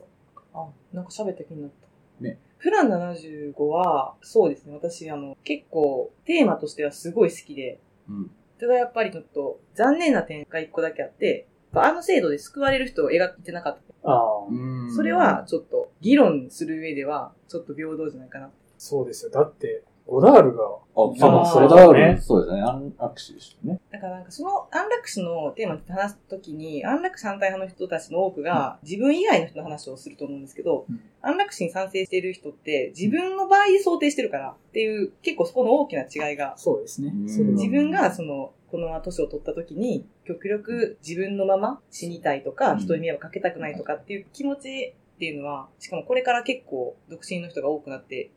[0.52, 0.62] ば。
[0.62, 2.24] あ、なんか喋った気になった。
[2.24, 2.38] ね。
[2.60, 4.74] プラン75は、そうですね。
[4.74, 8.30] 私、あの、結構、テーマとしてはすごい好きで、うん。
[8.58, 14.10] ただやっぱりちょっと、残念な点が一個だけあって、あの制度で救われる人を描いてなかった。
[14.10, 14.46] ああ。
[14.48, 18.50] うんそれは、、ちょっと、議論する上では、ちょっと平等じゃないかな。
[18.76, 19.30] そうですよ。
[19.30, 22.62] だって、ゴダールが、あ、そうそれだそうだねそうですね。
[22.62, 23.80] アンラックスでしたね。
[23.92, 31.00] だからなんかその安楽死のテーマで話すときに、安楽死反対派の人たちの多くが自分以外の人の話をすると思うんですけど、うん。
[31.22, 37.12] 安楽死に賛成している人って自分の場合想定してるからっていう結構そこの大きな違いが、そうですね。
[37.14, 42.78] 自分がその、この年を取った時に極力自分のまま死にたいとか、うん。
[42.80, 48.30] 人に迷惑かけたくないとかっていう気持ちっていうのは、しかもこれから結構独身の人が多くなって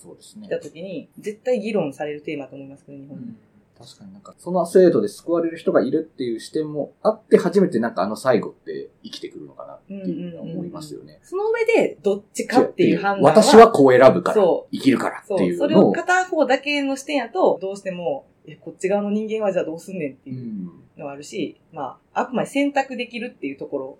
[0.00, 3.24] そうですねきた時に、絶対議論されるテーマだと思いますけど、日本で。
[3.24, 3.38] うん
[3.78, 11.20] 確かになんか、その制度で救われる人がいるっていう視点もあって初めてなんかあの最後って生きてくるのかなっていうのは思いますよね。
[11.22, 13.30] その上で、どっちかっていう判断は。
[13.30, 15.42] 私はこう選ぶから、そ生きるからってそう。
[15.42, 15.68] いうのを。
[15.68, 23.98] それを片方だけの視点やと、どうしても、え、こっち側の人間はじゃあどうすんねんってういうんのはあるし、まあ、あくまで選択できるっていうところ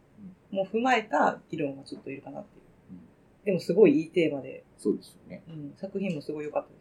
[0.50, 2.67] も踏まえた議論はちょっといるかなっていううん。
[3.48, 5.42] でもすごいいいテーマで、そうですよね。
[5.48, 6.74] うん、作品もすごい良かったで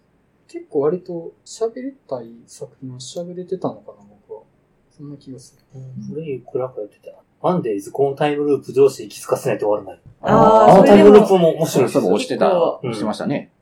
[0.49, 0.53] す。
[0.59, 4.43] 結構割と喋りたい作品を喋れてたのかな、僕は。
[4.91, 5.81] そんな気がする。
[6.09, 7.13] それいくらか言ってた。
[7.41, 10.03] マンデーズ、このタイムループ上司に気づかせないと終わらない。
[10.19, 12.01] あーあのタイムループも面そ白いですよ。
[12.01, 13.53] れそれ押してた、うん押してましたね。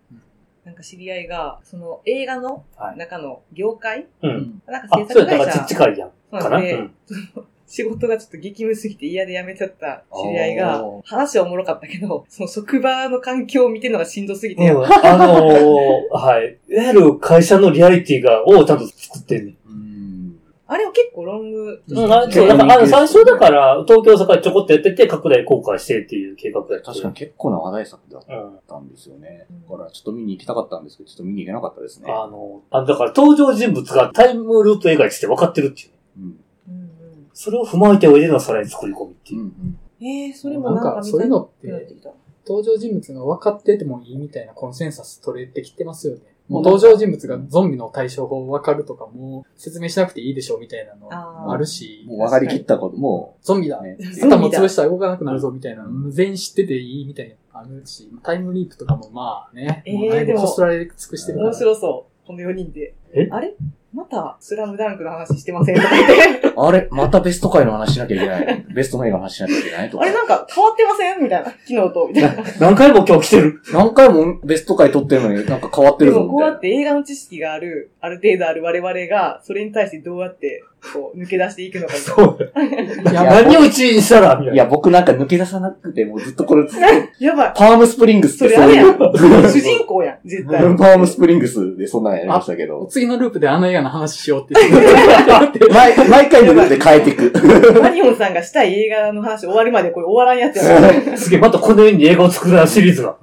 [0.63, 4.63] なんか知り合いが、その映画のはい中の業界、うん。
[4.65, 6.09] なんかあ、そうやった制作会社ら近いやん。
[6.31, 6.67] そうかなんな？
[6.67, 6.89] で、
[7.67, 14.86] 仕事がちょっと激務すぎて嫌で辞めちゃった知り合いが話はおもろかったけど、その職場の環境を見てるのがしんどすぎて、うん。
[14.86, 16.58] あのー、 はい。
[16.69, 19.56] いわゆる会社のリアリティが、をちゃんと作ってんね。
[20.67, 26.91] あれを結構ロング、うん、あそう、だから、あの、最初だから、東京、大阪ちょこっとやってて、拡大公開してっていう計画やった。
[26.91, 28.60] 確かに結構な話題作だっうん。
[28.67, 29.45] たんですよね。
[29.49, 32.12] うんだからちょっと見に行きたかったんですけど、ちょっと見に行けなかったですね。
[32.12, 35.89] あの、あだから登場人物がタイムループ映画にして分かってるっていう。
[36.19, 36.39] うん。
[37.36, 39.41] うんそれを踏まえておいでのさらに作り込みっていう。
[39.41, 39.43] う。
[39.43, 39.45] ん。
[40.00, 40.06] うん。
[40.06, 41.67] えー、それもなんかなんかそういうのって
[42.48, 46.21] 登場人物が分かっててもいいみたいなコンセンサス取れてきてますよね。
[46.48, 61.39] もううん登場人物がゾンビの対処法分かるとかもう説明しなくていいでしょみたいなのあるし、もう分かりきったことも、ゾンビだ、ね、頭潰したら動かなくなるぞみたいなの全員知ってていいみたいなのあるし、タイムリープとかもまあね、えーもこすられ尽くしてる。
[61.39, 62.28] 面白そう。
[62.28, 62.93] この4人で。
[63.13, 63.56] えあれ
[63.95, 65.89] また、スラムダンクの話してませんとか？
[65.95, 66.53] 言って。
[66.55, 66.89] あれ？
[66.91, 68.65] またベスト回の話しなきゃいけない。
[68.75, 70.03] ベストの映画の話しなきゃいけないとか。
[70.03, 71.23] あれなんか変わってません？
[71.23, 71.45] みたいな。
[71.49, 72.43] 昨日と、みたいな。
[72.60, 73.62] 何回も今日来てる。
[73.71, 76.58] 何回もベスト回撮ってるのになんか変わってるぞでもこうやみたいな。
[76.58, 81.93] って映画の知識がある、ある程度ある我々が、それに対してどうやって、こう、抜け出していくのか。
[81.95, 82.38] そう。
[83.12, 84.54] いや、何を1位にしたらみたいな。
[84.54, 86.67] いや、僕なんか抜け出さなくて、もうずっとこれ、
[87.19, 87.54] やばい。
[87.56, 88.98] パームスプリングスってそれあれやん。
[88.98, 90.62] 主人公やん、 絶対。
[90.62, 92.88] パームスプリングスでそんなのやりましたけど。
[92.89, 95.60] 次のループであの映画の話しようって言って。
[95.74, 97.82] 毎毎回ループで変えていく。
[97.82, 101.17] マリオンさんがしたい映画の話終わるまでこれ終わらんやつやん。
[101.17, 103.15] すげえ、またこのように映画を作るなシリーズが。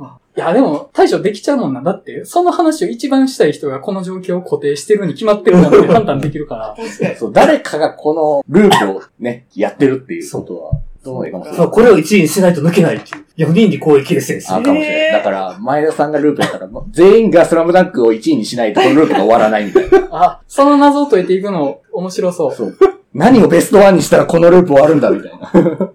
[0.42, 1.82] いや、でも、対処できちゃうもんな。
[1.82, 6.74] だって、その話を一番したい人がこの状況を固定してるに決まってるなんて 判断できるから。
[6.76, 7.16] 確かに。
[7.16, 10.72] そう、誰かがこのループをね、やってるっていうことは、
[11.04, 13.50] どの映画もそう、これを1位にしないと抜けないっていう。
[13.50, 14.40] 4人に攻撃ですよ。
[14.48, 15.12] あ、かもしれない。
[15.12, 20.08] だから、前田さんがループやったら、もう全員がスラムダンクを1位にしないと、このループが終わらないみたいな。
[20.12, 22.54] あ、その謎を解いていくの面白そう。
[22.54, 22.76] そう。
[23.14, 25.90] 何をベストワンにしたらこのループ終わるんだ、みたいな。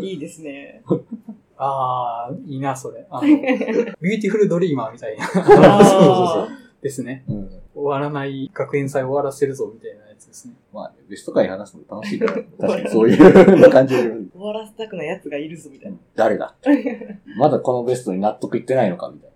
[0.02, 0.82] いいですね。
[1.62, 3.06] ああ、いいな、それ。
[3.10, 5.26] あの ビューティフルドリーマーみたいな。
[5.34, 6.48] あ
[6.82, 7.24] ですね。
[7.28, 7.50] うん。
[7.74, 10.54] 終わらない学園祭終わらせるぞ、みたいなやつですね。
[10.72, 13.14] まあ、ね、ベスト回話すの楽しいから、 確かにそうい
[13.66, 15.98] う感じで、ー終わらせたくない奴がいるぞ、みたいな。
[16.14, 16.54] 誰だ？
[17.38, 19.30] まだこのベストに納得いってないのか、みたい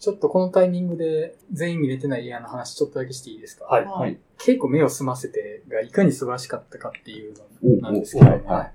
[0.00, 3.64] ちょっとこのタイミングで全員見れてない映画の話ちょっとだけしていいですか？
[3.64, 3.84] はい。
[3.84, 3.90] な。
[3.92, 4.16] はい。
[4.38, 8.72] ケイコ 目を澄ませてがいかに素晴らしかったかっていうのなんですけど、はいはいまあ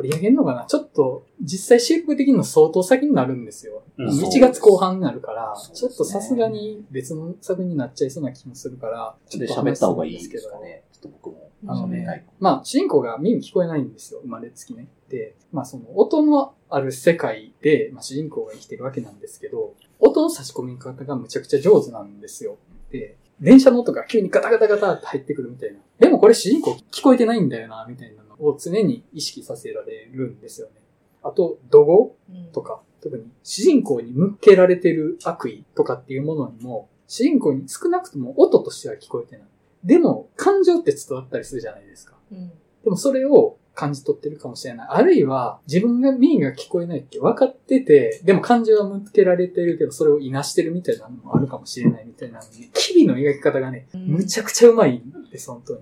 [0.00, 0.64] 取り上げるのかな？
[0.64, 3.82] ちょっと実際シェイプ的にも相当先になるんですよ。
[3.98, 10.84] うん1月後半になるから、ちょっとさすがに別の作品になっちゃいそうな気もするから、ちょっと喋った方がいいですかね。
[10.92, 11.50] ちょっと僕も。
[11.66, 14.88] あのねはいまあ、主人公が耳聞こえないんですよ、生まれつきね。
[15.10, 22.56] で、まあその音のある世界で、まあ主人公が生きてるわけなんですけど、音の差し込み方がむちゃくちゃ上手なんですよ。
[22.90, 25.80] で、電車の音が急にガタガタガタって入ってくるみたいな。
[25.98, 30.74] でもこれ主人公聞こえてないんだよな、みたいなのを常に意識させられるんですよね。
[31.22, 39.46] あと、怒号うんとか、特に主人公に向けられてる悪意とかっていうものにも、主人公に少なくとも音としては聞こえてない。
[39.84, 42.16] でも、感情って伝わったりするじゃないですか。
[42.32, 42.52] うん
[42.84, 44.86] でもそれを感じ取ってるかもしれない。
[44.90, 52.40] あるいは、自分が耳が聞こえないって分かってて、でも感情は向けられてるけど、それをいなしてるみたいなのもあるかもしれないみたいな、
[52.74, 55.80] 機微の描き方がね、むちゃくちゃうまいんです、本当に。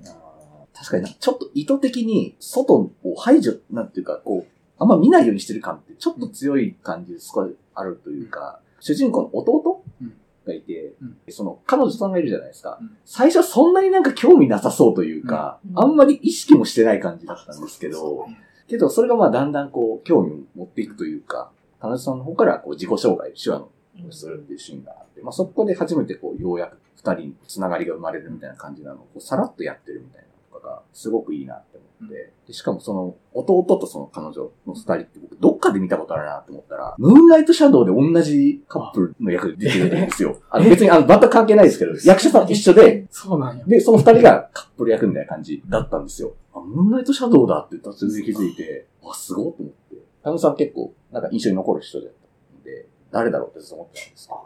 [0.78, 10.12] 確かにな、ちょっと意図的に外を排除、なんていうか、こう、あんま見ないようにしてる感ってちょっと強い感じですごいあるというか、主人公の弟うん。
[10.46, 11.16] がいて、うん。
[11.28, 12.78] その彼女さんがいるじゃないですか。
[12.80, 12.96] うん。
[13.04, 15.78] 最初そんなになんか興味なさそうというか、うん。
[15.80, 18.36] あんまり意識もしてない感じだったんですけど、うん。
[18.68, 23.68] けどそれがまあだんだんこう興味を持っていくというか、彼女さんの方からこう自己紹介、手話の
[24.08, 30.27] をするっていうシーンがあって、まあそこで初めてこうようやく二人につながりが生まれるみたいな感じなのをこうさらっとやってるみたいな
[30.60, 40.40] かがすごくいいなって思って、でしかもその弟とその彼女の二人って僕どっかで見たことあるなと思ったら、ムーンライトシャドウで同じカップルの役で出てるんですよ。
[40.50, 43.64] あの別にあの全く関係ないですけど、役者さん一緒で、そうなんや。
[43.64, 46.34] で、その二人がカップル役みたいな感じだったんですよ。
[46.54, 49.96] あ、ムーンライトシャドウだって突然気づいて、わ、すごいと思って。
[50.22, 54.42] 田野さん結構、なんか印象に残る人だったんで、誰だろうってずっと思ってたんですよ。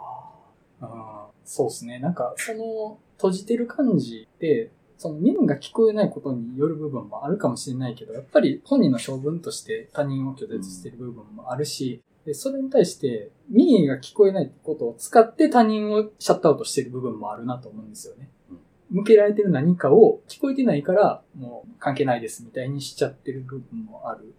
[0.80, 1.98] あーそうですね。
[1.98, 4.70] なんか、その、閉じてる感じで、
[5.02, 18.30] その耳が聞こえないことによる部分もあるかもしれないけど、やっぱり本人の性分として他人を拒絶してる部分もあるし、でそれに対して耳が聞こえないってことを使って他人をシャットアウトしてる部分もあるなと思うんですよね。
[18.90, 24.32] 向けられてる何かを聞こえてないからもう関係ないですみたいにしちゃってる部分もある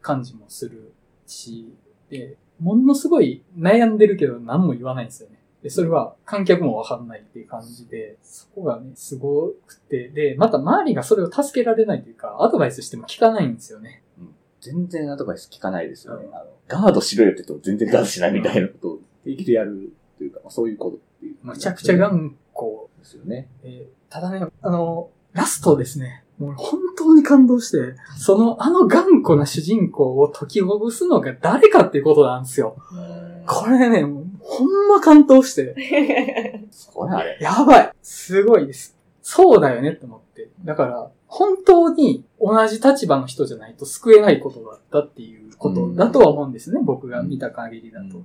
[0.00, 0.92] 感じもする
[1.26, 1.74] し、
[2.08, 5.40] で、ものすごい悩んでるけど何も言わないんですよね。
[5.64, 14.02] で、それは観客もわかんないっていう感じで、そこがね、すごくて、で、また周りがそれを助けられないというか、アドバイスしても聞かないんですよね。
[14.60, 16.26] 全然アドバイス聞かないですよね。
[16.26, 21.36] うんあのガードしろよって言っても全然ガードしないみたいなことを平気でやるというか、まあ、そういうことっていう。
[21.42, 22.66] むちゃくちゃ頑固
[22.98, 23.48] ですよね。
[23.62, 26.22] えーただね、あの、ラストですね。
[26.38, 32.76] もう本当に感動して、その、あの頑固な主人公を解きほぐすのが誰かっていうことなんですよ。
[33.46, 37.38] これね、もうほんま感動して、すごいあれ。
[37.40, 38.96] やばいすごいです。
[39.22, 40.50] そうだよねって思って。
[40.64, 46.80] だから、本当に同じ立場の人じゃないと救えないことだったっていうことだとは思うんですね。
[46.84, 48.22] 僕が見た限りだと。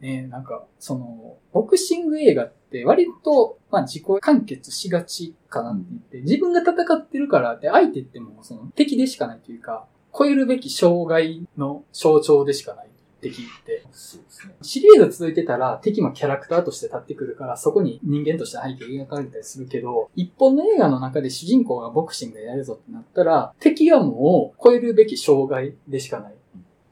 [0.00, 9.86] ね、なんか、その、ボクシング映画って割と、まあ自己完結しがちかなって言って、自分が戦ってるからって相手ってもうその敵でしかないというか、
[10.16, 12.88] 超えるべき障害の象徴でしかない
[13.22, 13.84] 敵って。
[13.92, 14.54] そうですね。
[14.60, 26.34] シリーズ続いてたら敵もキャラクターとして立ってくるから、そこに人間として背景描かれたりするけど、一本の映画の中で主人公がボクシングやるぞってなったら、敵はもう超えるべき障害でしかない。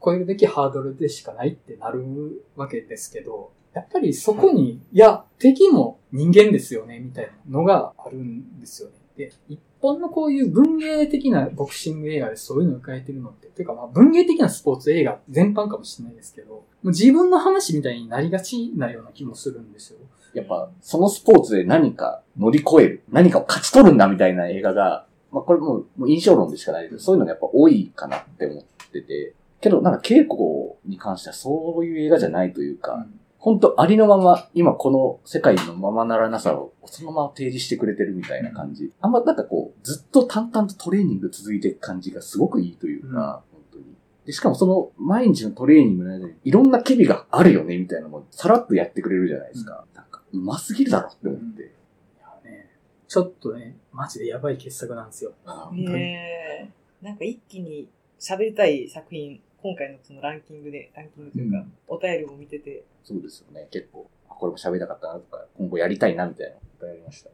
[0.03, 8.95] 超えるべきハードルでしかないってなるわけですけど、やっぱりそこに、いや、敵も人間ですよね、みたいなのがあるんですよね。
[9.21, 19.99] で、一本のこういう文芸的なボクシング映画でそういうのを描いてるのって、ていうかまあ文芸的なスポーツ映画全般かもしれないですけど、もう自分の話みたいになりがちなような気もするんですよ。
[20.33, 33.05] やっぱ、そのスポーツで何か乗り越える、何かを勝ち取るんだみたいな映画が、まあこれもうもう印象論でしかないけど、そういうのがやっぱ多いかなって思ってて、けどなんか稽古に関してはそういう映画じゃないというか、
[33.41, 38.93] 本当ありのまま、今この世界のままならなさをそのまま提示してくれてるみたいな感じ。
[39.01, 43.85] あんまなんかこう、ずっと淡々とトレーニング続いていく感じがすごくいいというか、本当に。
[44.27, 49.85] で、しかもその毎日のトレーニングの間にいろんな機微があるよねみたいなのもさらっとやってくれるじゃないですか。
[49.95, 51.63] なんか、うますぎるだろって思って。
[51.63, 51.65] い
[52.19, 52.69] やね、
[53.07, 55.31] ちょっとね、マジでやばい傑作なんですよ。
[55.71, 56.69] ね
[57.01, 57.03] え。
[57.03, 63.67] なんか一気に喋りたい作品、今回のそのランキングで、ランキングというか、うんお便りも見てて、そうですよね。
[63.71, 67.29] 結構、あこれも喋りたかったなとか、今後やりたいなみたいなのいっぱいありました。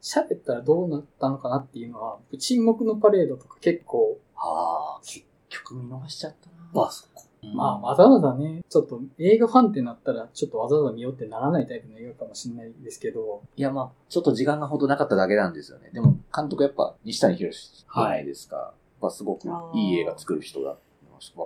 [0.00, 6.86] 喋ったらどうなったのかなっていうのは、沈黙のパレードとか結構、ああ、結局見逃しちゃったな。
[6.86, 7.24] あ、そこ。
[7.54, 15.90] まあわざわざね、ちょっと映画ファンってなったら、ちょっとわざわざ見ようってならないタイプの映画かもしれないですけど、いや、まあ、ちょっと時間がほどなかっただけなんですよね。
[15.92, 18.56] でも、監督やっぱ、西谷博じゃないですか。
[18.56, 20.78] やっぱすごくいい映画作る人だっ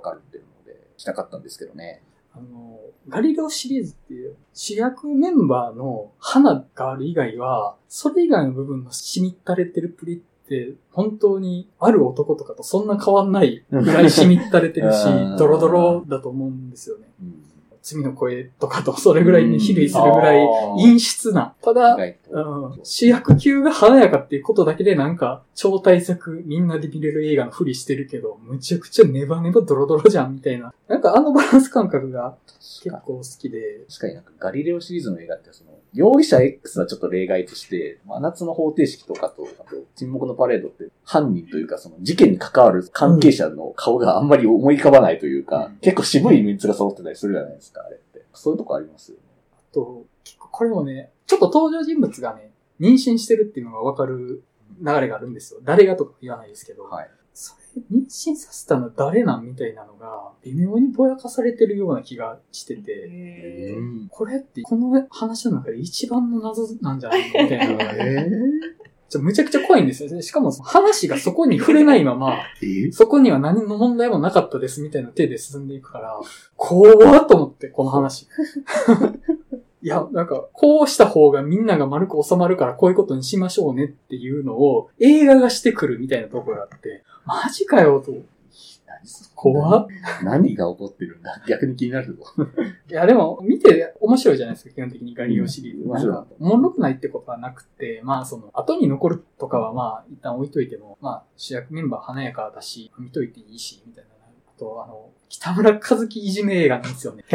[0.00, 2.02] かるっていうので、したかったんですけどね。
[2.32, 17.08] あの、ガリレオシリーズっていう主役メンバーの花がある以外は、それ以外の部分のしみったれてるプリって、本当にある男とかとそんな変わんないぐらいしみったれてるし うん、ドロドロだと思うんですよね。
[17.20, 17.44] うん。
[17.82, 20.46] 罪の声とかとそれぐらいに比類するぐらい
[20.78, 21.54] 陰湿な。
[21.62, 21.94] ただ。
[21.94, 30.72] うん主役級が華やかっていうことだけでなんか、超大作みんなで見れる映画のふりしてるけど、むちゃくちゃネバネバドロドロじゃんみたいな。
[30.88, 32.36] なんかあのバランス感覚が
[32.82, 33.84] 結構好きで。
[33.88, 48.24] 確かになんかガリレオシリーズの映画ってその、容疑者 X はちょっと例外として、真夏の方程式とかと、あと沈黙のパレードって犯人というかその事件に関わる関係者の顔があんまり思い浮かばないというか、うん結構渋いメンツが揃ってたりするじゃないですか、あれって。
[48.32, 49.22] そういうとこありますよね。
[49.56, 54.42] あと、結構これもね、ちょっと登場人物がね、妊娠してるっていうのがわかる
[54.80, 55.60] 流れがあるんですよ。
[55.62, 56.84] 誰がとか言わないですけど。
[56.84, 57.10] はい。
[57.90, 63.76] 妊娠させたの誰なんみたいなのが、微妙にぼやかされてるような気がしてて、
[64.10, 67.92] これってこの話の中で一番の謎なんじゃないのみたいなのが。
[67.92, 68.28] ね、
[69.10, 70.10] ちょむちゃくちゃ怖いんですよ。
[70.10, 70.22] ね。
[70.22, 76.20] しかも話がそこに触れないまま、えそこには何の問題もなかったですみたいな手で進んでいくから、
[76.56, 78.28] 怖っと思って、この話。
[79.82, 88.12] いや、なんか、こうした方がみんなが丸く収まるからこういうことにしましょうねっていうのを映画がしてくるみたいなところがあって、マジかよと。
[89.34, 89.86] 怖っ。
[90.22, 91.40] 何が起こってるんだ？
[91.48, 92.22] 逆に気になるぞ。
[92.90, 95.82] いや、でも、見て面白いじゃないですか、基本的にガリオシリーズ。
[95.84, 104.09] うん面白いなんか、おもろくないってことはなくて、まあ、その、後に残るとかはまあ、一旦置いといても、まあ、主役メンバー華やかだし、見といていいし、みたいな。
[104.60, 107.24] あと、あの、北村和樹いじめ映画なんですよね。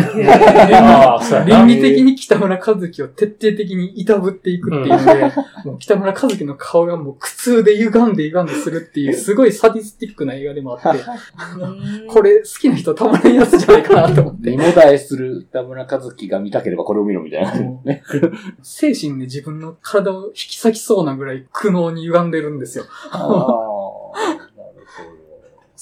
[0.75, 1.65] ああ、そうやな。
[1.65, 5.31] 倫理的に北村和樹を徹底的にいたぶっていくっていうので、
[5.63, 11.03] もう北村和樹の顔がもう苦痛で歪んで歪んでするっていう、すごいサディスティックな映画でもあって、
[12.09, 14.57] これ好きな人たまらんやつじゃないかなと思って身。
[14.57, 17.53] もだえする田村和樹が見たければこれを見ろみたいな。
[17.85, 18.03] ね。
[18.61, 22.85] 精神で自分の体を引き裂きそうなぐらい苦悩に歪んでるんですよ。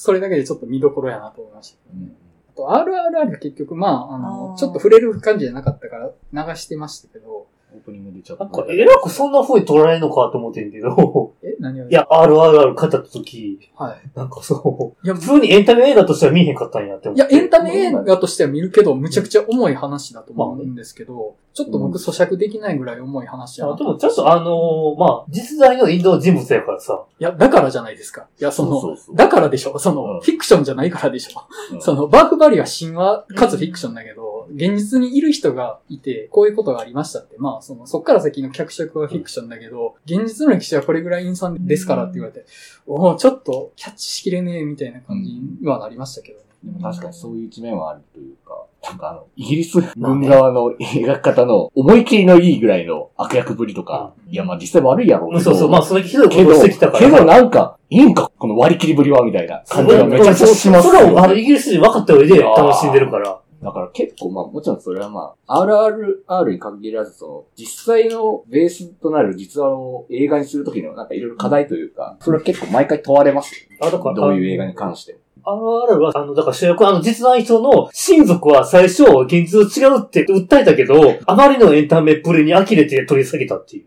[0.03, 1.77] それだけでちょっと見どころやなと思いました。
[1.93, 1.97] ど。
[1.97, 5.95] うんあと、RRR が結局、まあ、あの、ちょっと触れる感じじゃなかったか
[6.31, 8.43] ら流してましたけど、オープニングでちょっと。
[8.43, 11.89] なんか、えらくそんな風に捉えるのかと思ってんけど、え何を？
[11.89, 14.01] いや、RRR 買った時、はい。
[14.15, 17.35] なんかそう、いや、普通にエンタメ映画としては見えへんかったんやって思いや、って。
[17.35, 28.27] エンタメ映画としては見るけど、むちゃくちゃ重い話だと思うんですけど、ちょっと僕咀嚼できないぐらい重い話やでも、ちょっとあのーまあ、実在のインド人物やからさ、いや、だからじゃないですか。
[28.39, 29.77] いや、その、そうそうそうだからでしょ。
[29.77, 31.47] その、うんフィクションじゃないからでしょ。
[31.73, 34.22] うんその、バーフバリは神話かつフィクションだけど、
[34.55, 42.45] 現実にいる人がいて、こういうことがありましたって、まあ、その、そっから先の脚色はフィクションだけど、現実の歴史はこれぐらい陰惨ですからって言われて、
[42.85, 46.45] おおちょっとキャッチしきれねえみたいな感じにはなりましたけどね。
[46.63, 55.43] でも確かにそういう一面はあるというか、なんかあの、イギリス軍側の描き方の思い切りのいいぐらいの悪役ぶりとか、うんいやまあ実際悪いやろうけど。
[55.43, 56.99] そうそう、まあ、そのひどいことしてきたから。
[56.99, 63.39] けどなんか、いいんか、この割り切りぶりは、みたいな感じがめちゃくちゃしますそれを、あの、イギリス人分かった上で楽しんでるから。
[63.63, 73.87] だから結構まあもちろんそれはまあ、RRR に限らずその、実際のベースとなる実話を映画にするときのなんかいろいろ課題というか、それは結構毎回問われますよ。
[73.87, 75.19] あ、だから、どういう映画に関しても。
[75.45, 80.95] RR は、あの、だから主役、あの、実在人の親族は最初、現実と違うって訴えたけど、
[81.25, 83.83] あまりのエンタメプレイに呆れて取り下げたっていう。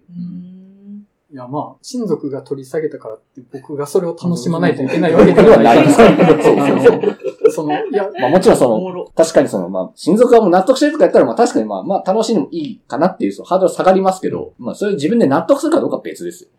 [1.33, 6.29] いや、まあ、親族が取り下げたからって、僕がそれを楽しまないといけないわけではないでから。
[6.29, 7.17] そうそうあの
[7.57, 9.07] その、 いや、まあもちろんその。
[9.17, 16.51] 確かにその、まあ、親族がもう納得してるとかやったら、まあ確かにまあ、まあ楽しんでもいいかなっていう、そのハードル下がりますけど、まあそれ自分で納得するかどうかは別ですよ。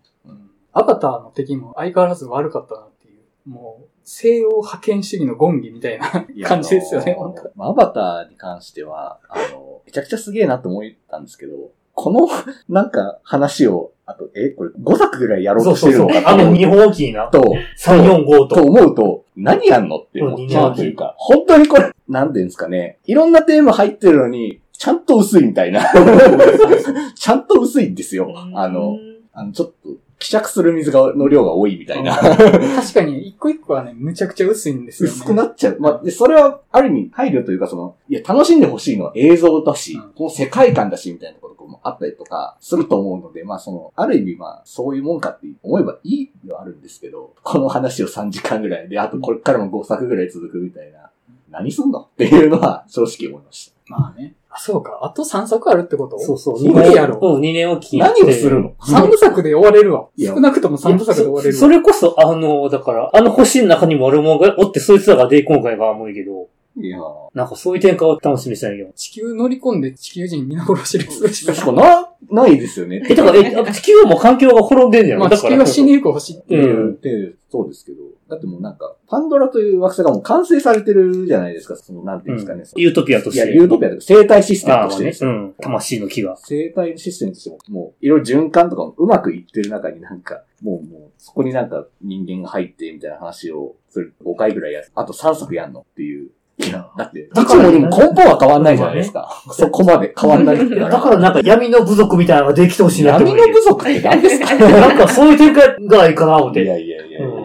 [0.74, 12.30] アバターの敵も相変わらず悪かったなっていう、もう、西洋覇権主義のゴンギみたいな感じですよね、あの本当まあアバターに関しては、あの、めちゃくちゃすげえなと思ったんですけど、この、
[12.70, 17.28] なんか、話を、あと、え、これ5作ぐらいやろうとしてるのかとあの、日本大きいな。
[17.28, 17.42] と、
[17.84, 18.64] 345とと。
[18.64, 25.82] 思うと、何やんのって思っちゃうというか、本当にこれ、なんていうんですかね、いろんなテーマ入ってるのに、ちゃんと薄いみたいな。
[27.16, 28.32] ちゃんと薄いんですよ。
[28.54, 28.98] あの、
[29.34, 29.90] あの、ちょっと、
[30.20, 32.16] 希釈する水が、の量が多いみたいな。
[32.16, 35.16] 確かに、一個一個はね、むちゃくちゃ薄いんですよね。
[35.16, 35.78] 薄くなっちゃう。
[35.80, 51.12] まあ、で、それは、ある意味、配慮というか、その、いや、楽しんでほしいのは映像だし、うんこの世界観だし、みたいなこともあったりとか、すると思うので、まあ、その、ある意味、まあ、そういうもんかって思えばいいではあるんですけど、この話を3時間ぐらいで、あとこれからも5作ぐらい続くみたいな、
[51.50, 52.02] 何すんの？
[52.02, 53.78] っていうのは、正直思いました。
[53.88, 54.36] まあね。
[54.58, 55.00] あ、そうか。
[55.04, 56.18] あと3作あるってこと？
[56.20, 56.74] そうそう。
[56.74, 57.20] 無理やろ。
[57.22, 57.98] うん、2年おき。
[58.00, 60.08] 何をするの？3部作で終われるわ。
[60.18, 61.60] 少なくとも3部作で終われるわ。
[61.60, 66.48] それこそ、あの、だから、あの星の中にもあるもんがおって、そいつらが出て今回が重いけど、
[66.80, 67.04] いやー
[67.34, 68.92] なんかそういう展開を楽しみにしたいよ。
[68.96, 73.02] 地球乗り込んで地球人皆殺しにするしかしかな、ないですよね。
[73.10, 75.20] え、だから、え、 地球はもう環境が滅んでんじゃん。
[75.20, 78.04] まあ地球は死にゆく星ってっていうって、そうですけど。
[78.30, 81.78] だってもうなんか、パンドラという惑星がもう完成されてるじゃないですか。
[81.78, 82.64] その、なんていうんですかね。
[82.76, 83.56] ユートピアといや、して。
[83.56, 85.26] ユートピアと生態システムとしてです。
[85.26, 85.56] うん。
[85.62, 86.36] 魂の木が。
[86.38, 94.92] 生態システムとしても、もう、いろいろ循環とかもうまくいってる中になんか、もう、もう、そこになんか人間が入ってみたいな話を、それ5回ぐらいやる。
[94.94, 96.30] あと3作やんのっていう。
[96.60, 99.30] いや、だって、いつだからもにも根本は変わんないじゃないですか。
[99.52, 100.58] そこまで変わんない。
[100.70, 104.56] だからなんか闇の部族みたいなのができてほしいなって闇の部族って何ですか？
[104.58, 106.64] なんかそういう展開がいいかな、思って。
[106.64, 107.40] いやいやいやいやいや。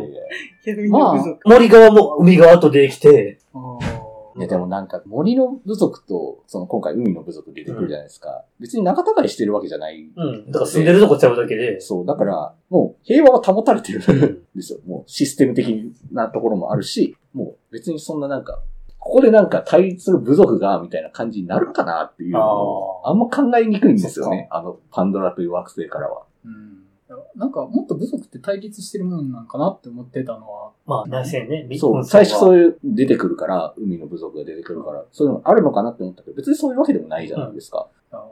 [0.65, 1.39] 闇の部族。
[1.45, 3.59] 森側も海側とできて、あ
[4.35, 8.45] いやでもなんか森の部族と、その今回海の部族出てくるじゃないですか。
[8.59, 10.09] 別に仲違いしてるわけじゃない。
[10.17, 10.47] うん。
[10.51, 14.79] だから住んでるとこちゃうだけで、そう、だから、もう平和は保たれてるうんんですよ。
[14.87, 18.61] もうシステム的なところもあるし、もう別にそんななんか、
[19.05, 24.47] ここでなんか対立する部族が、みたいな感じになるかなっていうのを、ああんま考えにくいんですよね。
[24.53, 26.23] あの、パンドラという惑星からは。
[26.45, 26.73] うん
[27.35, 31.67] なんかもっと部族って対立してるもんなんかなって思ってたのは、まあ、内戦ね。
[31.79, 32.65] そう、最初そういう。
[32.65, 37.89] いう出てくるから、海の部族が出てくるから、そういうのあるのかなって思ったけど、別にそういうわけでもないじゃないですか。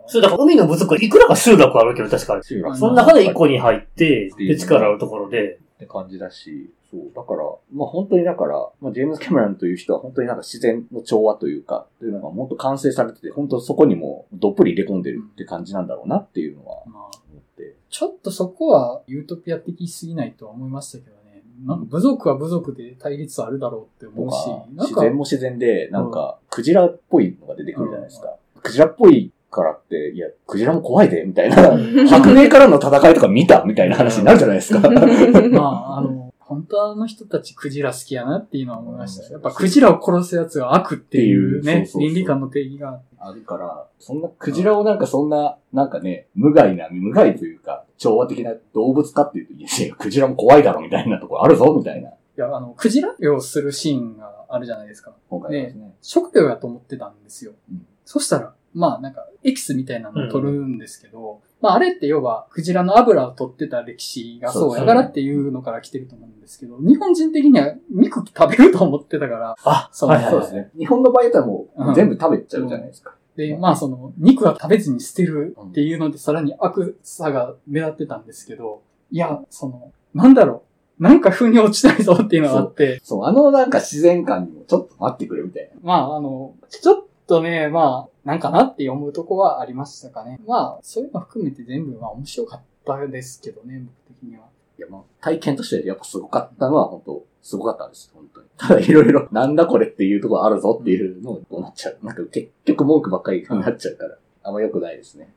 [0.06, 2.44] そう、だから海の部族いくらか集落あるけど、確かに。
[2.44, 17.76] 集落その中で一個に入って、で、力あるところで、って感じだし、そう、だから、まあ本当にだから、まあジェームズ・キャメロンという人は本当になんか自然の調和というか、というのがもっと完成されてて、本当そこにもどっぷり入れ込んでるって感じなんだろうなっていうのはまあ、思って。
[17.88, 21.42] ちょっとそこはユートピア的すぎないとは思いましたけどね。
[21.64, 28.34] なんか部族は部族で対立あるだろうってと思うしか、、なんか、自然も自然で、なんか、クジラっぽいのが出てくるじゃないですか。
[28.62, 31.56] クジラっぽいからって、いや、クジラも怖いで、みたいな、
[32.08, 34.80] 白明からの戦いとか見たみたいな話になるじゃないですか。
[35.50, 36.19] まあ、あの、
[36.50, 39.32] 本当の人たちクジラ好きやなっていうのは思いました。
[39.32, 43.00] やっぱクジラを殺すやつは悪っていうね倫理観の定義が。
[43.22, 52.08] あるから、そんなクジラをなんかそんな、なんかね、無害な、無害というか、調和的な動物かっていうと、いや、クジラも怖いだろみたいなところあるぞみたいな。
[52.08, 55.12] いや、あの、クジラ漁をするシーンがあるじゃないですか。
[55.28, 55.94] 今回はですね。
[56.00, 57.52] 食料やと思ってたんですよ。
[57.70, 70.42] うんそしたら、まあなんか、エキスみたいなのを取るんですけど、まああれって要は、クジラの油を取ってた歴史がそうやからっていうのから来てると思うんですけど、日本人的には肉食べると思ってたから、あ、そうはいはいはい。
[70.44, 70.70] そうですね。
[70.78, 71.92] 日本の場合だったらもうん。
[71.92, 73.14] う全部食べちゃうじゃないですか。
[73.36, 80.64] で、まあその、肉は食べずに捨てるっていうので、さらに悪さが目立ってたんですけど、いや、その、なんだろ
[80.98, 85.80] う、なんか風に落ちないぞっていうのがあって、そう、あのなんか自然感にもちょっと待ってくれみたいな。
[85.82, 90.40] まああの、ちょっとね、まあ、なんかなって読むとこはありましたかね。
[90.46, 94.44] まあ、そういうの含めて全部は面白かったですけどね、僕的には。
[94.78, 98.10] いや、まあ、体験としてやっぱすごかったのは本当すごかったんです。
[98.14, 98.46] 本当に。
[98.56, 101.98] ただいろいろ、なんだこれっていうとこあるぞっていうのをこうなっちゃう。
[102.02, 105.32] なんか結局文句ばっかりになっちゃうから、あんま良くないですね。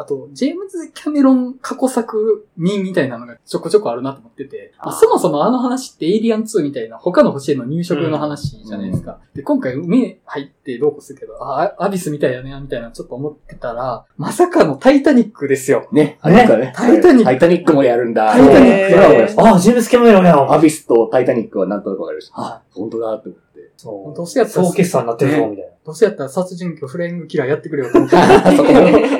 [0.00, 9.18] あと、ジェームズ・キャメロン過去作2みたいなのがちょこちょこあるなと思ってて、あーそもそもあの話ってエイリアン2みたいな他の星への入植の話じゃないですか。
[9.34, 15.86] で、今回海入ってどうこうするけど、あ、アビスみたいやね、みたいなちょっと思ってたら、まさかのタイタニックですよ。
[15.92, 16.46] ね、あれ？
[16.46, 16.72] かね。
[16.74, 18.32] タイタニックタイタニックもやるんだ。
[18.32, 20.52] タイタニックあ、ジェームス・キャメロンやん。
[20.52, 22.40] アビスとタイタニックはなんとなくわかりました。
[22.40, 23.49] はあ、本当だって思って。
[23.82, 25.72] そうどうせやったら総決算になってるぞ、みたいな。
[25.86, 28.16] どうせやったら殺人鬼フレイングキラーやってくれよと思って。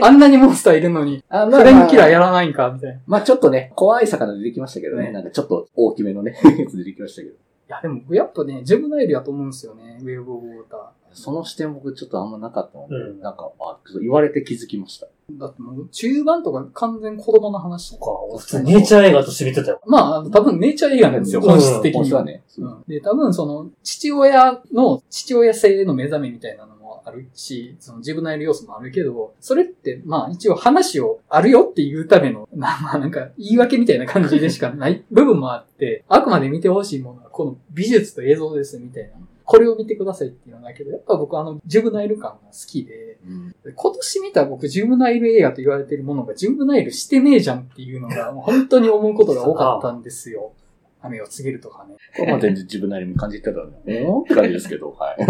[0.03, 2.97] あんなにモンスターいるのに、あ、フレイングキラーやらないんか、みたいな。
[2.97, 5.05] いまあちょっとね、怖い魚出てきましたけどね。
[5.05, 7.35] ねなんかちょっと大きめのね、 やつ出てきましたけど。
[7.71, 10.81] や、でも、やっぱね、ジェブナイルやと思うんですよね、ウェーブ・オブ・ウォーター。
[11.13, 15.07] その視点僕ちょっとあんまなかったので、うんなんか、あ、言われて気づきました。
[15.33, 17.93] だってもう、中盤とか完全子供の話。
[17.93, 18.01] か、
[18.37, 19.81] 普通ネイチャー映画として見てたよ。
[19.87, 22.25] まあ、多分ネイチャー映画なんですよ、うん本質的には。
[22.25, 22.43] ね。
[22.59, 39.11] うんで、多分その、父親の父親性の目覚めみたいなのもあるし、その自分なりの要素もあるけど、それって、まあ一応話をあるよっていうための、なまあなんか言い訳みたいな感じでしかない部分もあって、あくまで見てほしいものはこの美術と映像ですみたいな。
[39.51, 50.53] これを見てくださいっていうのだけど、やっぱ僕あの、ジュブナイル感が好きで、うん今年見た僕、ジュブナイル映画と言われてるものが、ジュブナイルしてねえじゃんっていうのが、もう本当に思うことが多かったんですよ。
[51.03, 51.97] 雨を告げるとかね。
[52.17, 54.07] これは全然自分なりに感じてたのね。
[54.07, 55.25] うんって感じですけど、はい。
[55.25, 55.27] い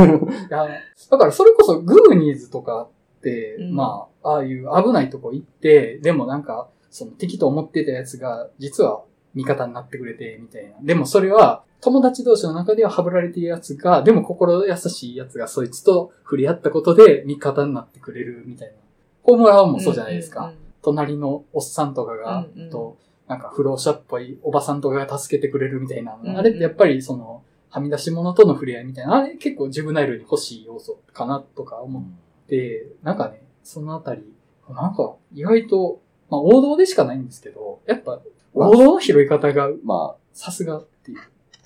[0.50, 0.68] や、
[1.10, 9.04] だからそれこそグーニーズとかって、うんまあ、ああいう危ないとこ行って、でもなんか、その敵と思ってたやつが、実は
[9.34, 10.76] 味方になってくれて、みたいな。
[10.82, 18.74] でもそれは、友達同士の中ではハブられているやつが、でも心優しいやつがそいつと触れ合ったことで味方になってくれるみたいな。
[19.22, 20.52] ホームランもそうじゃないですか。
[20.82, 22.96] 隣のおっさんとかが、うんうんと、
[23.28, 26.16] なんか不老者っぽいおばさんとかが助けてくれるみたいな。
[26.20, 29.14] うんうんあれってやっぱりその、はみ出し物との触れ合いみたいな。
[29.16, 32.02] あれ結構ジュブナイルに欲しい要素かなとか思っ
[32.48, 34.24] て、なんかね、そのあたり、
[34.68, 36.00] なんか、意外と、
[36.30, 38.20] まあ王道でしかないんですけど、やっぱ、
[38.54, 41.18] 王道の拾い方が、まあ、さすがっていう。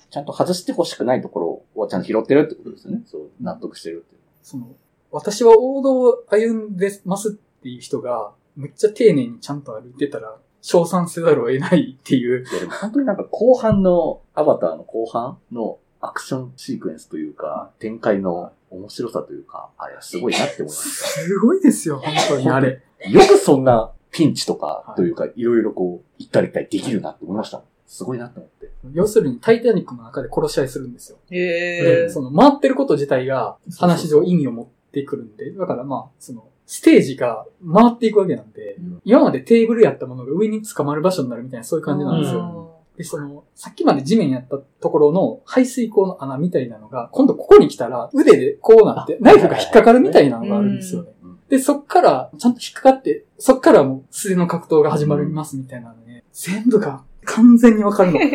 [0.09, 3.01] ちゃんと外してほしくないところをちゃんと拾ってるってことですよね。
[3.05, 4.21] そう、納得してるっていう。
[4.41, 4.75] その、
[5.11, 12.43] 私は王道を歩んでますっていう人が、めっちゃ丁寧にちゃんと歩いてたら、称賛せざるを得ないっていう。
[12.43, 22.81] いやでも本当になんか後半の、アバターの後半のアクションシークエンスというか、展開の面白さというか、あれはすごいなって思いまし すごいですよ、本当にあれ。
[22.99, 23.09] た。
[23.11, 27.61] よくそんなピンチとかというか、いろいろこう、行ったり来たりできるなって思いました。
[27.85, 28.69] すごいなって思って。
[28.93, 31.17] 要するに、タイタニックの中で殺し合いするんですよ。
[31.31, 32.09] へで、え。
[32.09, 42.69] その、回ってること自体が、話上意味を持ってくるんで、だからまあ、その、ステージが回っていくわけなんで、うん今までテーブルやったものが上に捕まる場所になるみたいな、そういう感じなんですよ。
[42.69, 51.14] うんで、その、さっきまで地面やったところの排水口の穴みたいなのが、今度ここに来たら腕でこうなって、ナイフが引っかかるみたいなのがあるんですよねうん。
[51.49, 58.19] で、そっから、ちゃんと引っかかって、そっからもう素手の格闘が始まりますみたいなのね、全部が完全にわかるの。
[58.19, 58.29] そう、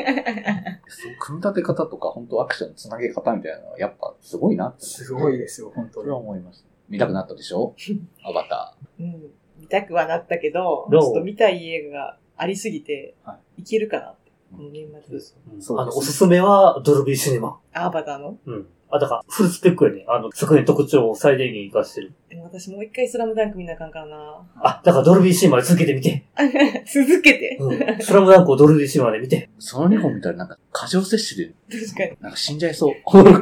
[1.20, 4.84] 組み立て方とか、本当アクションのつなげ方みたいなのは、やっぱすごいなって。
[4.84, 6.22] すごいですよ、本当それはに。
[6.24, 6.64] 思います。
[6.88, 7.74] 見たくなったでしょ？
[8.24, 9.22] アバタうん。
[9.58, 11.04] 見たくはなったけど、ちどう？
[11.06, 14.30] ょっと見たい映画がありすぎては、いけるかなって。
[14.56, 14.96] この年末。
[14.96, 17.58] うんそうですあの、おすすめはドルビーシネマ。
[17.72, 18.38] アーバターの？
[18.46, 18.66] うん。
[18.90, 20.04] あ、だから、フルスペックやね。
[20.08, 22.12] あの、作品の特徴を最大限活かしてる。
[22.28, 24.42] でも私もう一回スラムダンク見なあかんからな。
[24.56, 26.24] あ、だからドルビーシネマで続けてみて。
[26.92, 27.56] 続けて。
[27.60, 28.02] うん。
[28.02, 29.48] スラムダンクをドルビーシネマで見て。
[29.58, 29.60] ー。
[29.60, 31.54] その2本見たらなんか、過剰摂取で、
[31.86, 32.12] 確かに。
[32.20, 32.94] なんか死んじゃいそう。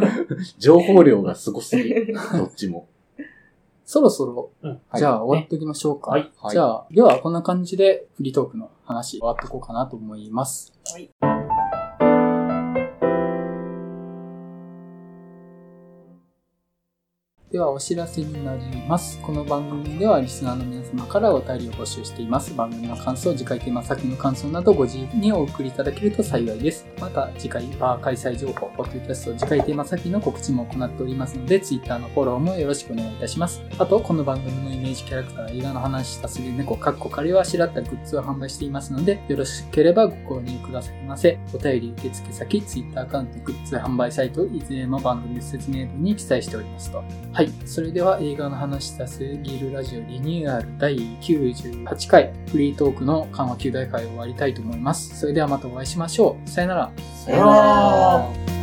[0.58, 2.14] 情報量がすごすぎる。
[2.36, 2.88] どっちも。
[3.84, 4.80] そろそろ、うん。
[4.96, 6.10] じゃあ終わっておきましょうか。
[6.10, 10.74] はいはいじゃあ、ではこんな感じでフリートークの話終わっていこうかなと思います。
[10.92, 11.10] はい。
[17.50, 19.18] ではお知らせになります。
[19.22, 22.54] この番組ではリスナーの皆様からお便りを募集しています。
[22.54, 26.86] 番組の感想、次回テーマ先の感想などご自由にお送りいただけると幸いです。
[27.00, 33.62] また次回は開催情報、ポッドキャスト次回テーマ先の告知も行っておりますので、Twitter のフォローもよろしくお願いいたします。
[33.78, 41.38] あと、この番組のイメージキャラクター、映画の話したすぎ猫、かっこ仮はあしらったグッズを販売していますので、よろしければご購入くださいませ。
[41.54, 47.02] お便り受付先、Twitter アカウント、グッズ販売サイト、いずれも番組説明文に記載しておりますと。
[47.38, 47.52] はい。
[47.66, 55.16] それでは映画の話したすぎるラジオリニューアル第98回フリートークの緩和球大会を終わりたいと思います。
[55.16, 56.50] それではまたお会いしましょう。
[56.50, 56.92] さよなら。
[57.24, 58.57] さよなら。